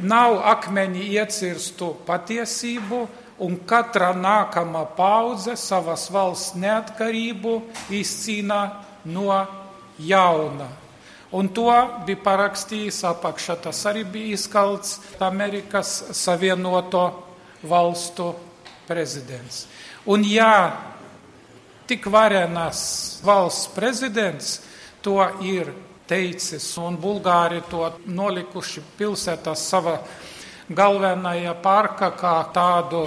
Nav 0.00 0.38
akmeni 0.48 1.10
iecirstu 1.12 1.90
patiesību, 2.06 3.00
un 3.44 3.58
katra 3.68 4.14
nākamā 4.16 4.86
paudze 4.96 5.52
savas 5.60 6.06
valsts 6.08 6.56
neatkarību 6.56 7.52
izcīnā 7.98 8.60
no 9.12 9.26
jauna. 10.00 10.68
Un 11.36 11.50
to 11.52 11.68
bija 12.06 12.22
parakstījis 12.24 13.02
apakšā. 13.10 13.58
Tas 13.66 13.82
arī 13.90 14.06
bija 14.08 14.38
izkalts 14.38 14.94
Amerikas 15.20 15.90
Savienoto 16.16 17.02
valstu 17.68 18.30
prezidents. 18.88 19.66
Un 20.08 20.24
ja 20.24 20.72
tik 21.88 22.08
varenas 22.08 23.20
valsts 23.24 23.68
prezidents 23.76 24.54
to 25.04 25.20
ir 25.44 25.68
teicis, 26.08 26.66
un 26.80 26.96
Bulgāri 27.00 27.60
to 27.70 27.84
nolikuši 28.06 28.82
pilsētā 28.98 29.54
sava 29.56 29.98
galvenajā 30.68 31.54
parka 31.62 32.10
kā 32.16 32.36
tādu 32.54 33.04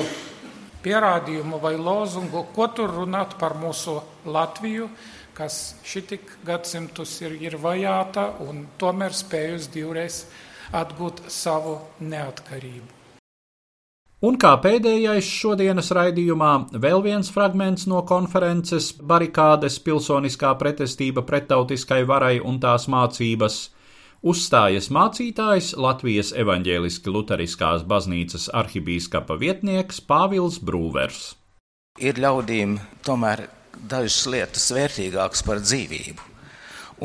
pierādījumu 0.82 1.60
vai 1.62 1.76
lozungu, 1.78 2.46
ko 2.56 2.70
tur 2.74 2.94
runāt 3.02 3.38
par 3.42 3.58
mūsu 3.58 4.00
Latviju, 4.26 4.90
kas 5.38 5.76
šitik 5.86 6.38
gadsimtus 6.46 7.18
ir, 7.26 7.38
ir 7.42 7.58
vajāta 7.62 8.32
un 8.46 8.66
tomēr 8.82 9.14
spējusi 9.16 9.74
divreiz 9.74 10.24
atgūt 10.74 11.26
savu 11.30 11.80
neatkarību. 12.00 13.01
Un 14.22 14.36
kā 14.38 14.52
pēdējais 14.62 15.26
šodienas 15.26 15.88
raidījumā, 15.98 16.52
vēl 16.78 17.00
viens 17.02 17.32
fragments 17.34 17.88
no 17.90 18.04
konferences 18.06 18.92
Barikādes 18.94 19.80
pilsoniskā 19.82 20.52
pretestība 20.60 21.24
pretautiskai 21.26 22.04
varai 22.06 22.36
un 22.38 22.60
tās 22.62 22.86
mācības 22.86 23.58
uzstājas 24.22 24.92
mācītājs 24.94 25.72
Latvijas 25.74 26.30
evaņģēliski 26.38 27.16
luteriskās 27.18 27.82
baznīcas 27.90 28.52
arhibīskapa 28.62 29.40
vietnieks 29.42 30.04
Pāvils 30.06 30.62
Brūvers. 30.62 31.32
Ir 31.98 32.22
ļaudīm 32.22 32.78
tomēr 33.02 33.48
dažas 33.74 34.22
lietas 34.30 34.70
vērtīgākas 34.78 35.42
par 35.50 35.66
dzīvību. 35.66 36.30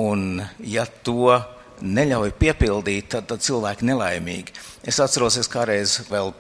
Un 0.04 0.42
ja 0.60 0.84
to 0.84 1.32
neļauj 1.80 2.36
piepildīt, 2.36 3.14
tad, 3.16 3.32
tad 3.32 3.40
cilvēki 3.40 3.88
nelaimīgi. 3.88 4.52
Es 4.84 5.00
atceros, 5.00 5.40
es 5.40 5.48
kādreiz 5.48 6.02
vēl 6.12 6.36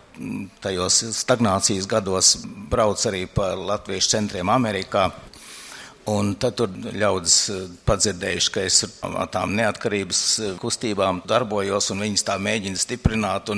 tajos 0.64 1.02
stagnācijas 1.16 1.88
gados 1.90 2.34
braucu 2.70 3.10
arī 3.10 3.26
pa 3.30 3.52
latviešu 3.58 4.16
centriem 4.16 4.50
Amerikā. 4.52 5.10
Un 6.06 6.36
tad 6.38 6.54
tur 6.54 6.70
ļaudis 6.70 7.36
padzirdējuši, 7.86 8.50
ka 8.54 8.62
es 8.62 8.84
ar 9.02 9.26
tām 9.34 9.56
neatkarības 9.58 10.20
kustībām 10.62 11.24
darbojos 11.26 11.90
un 11.90 12.04
viņas 12.04 12.26
tā 12.28 12.36
mēģina 12.38 12.78
stiprināt. 12.78 13.50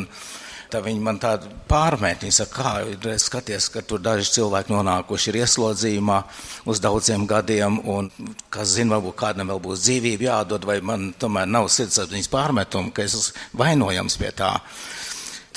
Tā 0.69 0.81
viņi 0.85 1.01
man 1.01 1.17
tādu 1.21 1.49
pārmet, 1.69 2.25
viņi 2.25 2.35
saka, 2.37 2.73
kā 3.01 3.13
skaties, 3.21 3.71
ka 3.73 3.81
tur 3.89 4.03
daži 4.05 4.29
cilvēki 4.35 4.73
nonākuši 4.75 5.31
ir 5.31 5.39
ieslodzījumā 5.43 6.19
uz 6.69 6.81
daudziem 6.85 7.25
gadiem, 7.29 7.79
un, 7.89 8.11
kas 8.53 8.75
zina, 8.77 8.97
varbūt 8.97 9.17
kādam 9.17 9.49
vēl 9.49 9.63
būs 9.65 9.87
dzīvība 9.87 10.29
jādod, 10.29 10.69
vai 10.69 10.83
man 10.85 11.09
tomēr 11.17 11.49
nav 11.49 11.71
sirdsapziņas 11.73 12.29
pārmetumu, 12.33 12.93
ka 12.93 13.05
es 13.05 13.17
esmu 13.17 13.65
vainojams 13.65 14.21
pie 14.21 14.33
tā. 14.37 14.53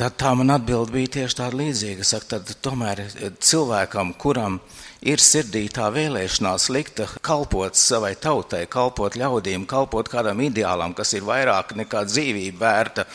Tad 0.02 0.16
tā 0.18 0.32
man 0.34 0.50
atbild 0.50 0.90
bija 0.90 1.12
tieši 1.20 1.38
tāda 1.44 1.60
līdzīga. 1.60 2.06
Saka, 2.08 2.38
tad 2.38 2.56
tomēr 2.66 3.04
cilvēkam, 3.38 4.16
kuram 4.18 4.58
ir 4.58 4.92
ir 5.02 5.22
sirdī 5.22 5.64
tā 5.74 5.88
vēlēšanās 5.94 6.68
likta 6.74 7.08
kalpot 7.26 7.78
savai 7.78 8.14
tautai, 8.22 8.66
kalpot 8.70 9.16
ļaudīm, 9.18 9.66
kalpot 9.70 10.10
kādam 10.12 10.44
ideālam, 10.46 10.94
kas 10.98 11.16
ir 11.18 11.26
vairāk 11.26 11.74
nekā 11.80 12.04
dzīvība 12.10 12.62
vērta, 12.62 13.06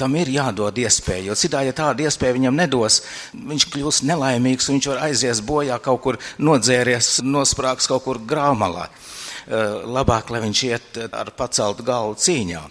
tam 0.00 0.16
ir 0.16 0.32
jādod 0.32 0.78
iespēja. 0.80 1.26
Jo 1.28 1.36
citādi, 1.36 1.70
ja 1.70 1.76
tādu 1.76 2.06
iespēju 2.06 2.38
viņam 2.38 2.56
nedos, 2.62 3.02
viņš 3.36 3.68
kļūs 3.74 4.02
nelaimīgs 4.08 4.70
viņš 4.72 4.90
var 4.94 5.04
aizies 5.10 5.44
bojā 5.44 5.78
kaut 5.84 6.02
kur 6.06 6.20
nodzēries, 6.40 7.18
nosprāgs 7.24 7.90
kaut 7.90 8.06
kur 8.08 8.22
grāmalā. 8.24 8.88
Labāk, 9.46 10.32
lai 10.32 10.42
viņš 10.42 10.64
iet 10.72 10.98
ar 11.12 11.30
paceltu 11.36 11.84
galvu 11.86 12.16
cīņā. 12.18 12.64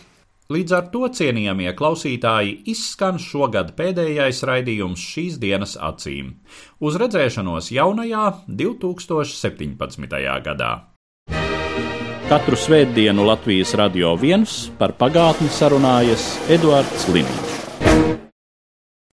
Līdz 0.45 0.73
ar 0.77 0.89
to, 0.93 1.07
cienījamie 1.09 1.71
klausītāji, 1.73 2.51
izskan 2.69 3.17
šogad 3.17 3.71
pēdējais 3.79 4.43
raidījums 4.45 5.01
šīs 5.01 5.39
dienas 5.41 5.73
acīm. 5.73 6.35
Uz 6.77 6.99
redzēšanos 7.01 7.71
jaunajā 7.73 8.27
2017. 8.45 10.21
gadā. 10.45 10.71
Katru 12.29 12.57
svētdienu 12.57 13.25
Latvijas 13.25 13.73
radio 13.77 14.13
viens 14.21 14.67
par 14.77 14.93
pagātni 15.01 15.49
sarunājas 15.49 16.29
Eduards 16.53 17.09
Līniju. 17.09 17.44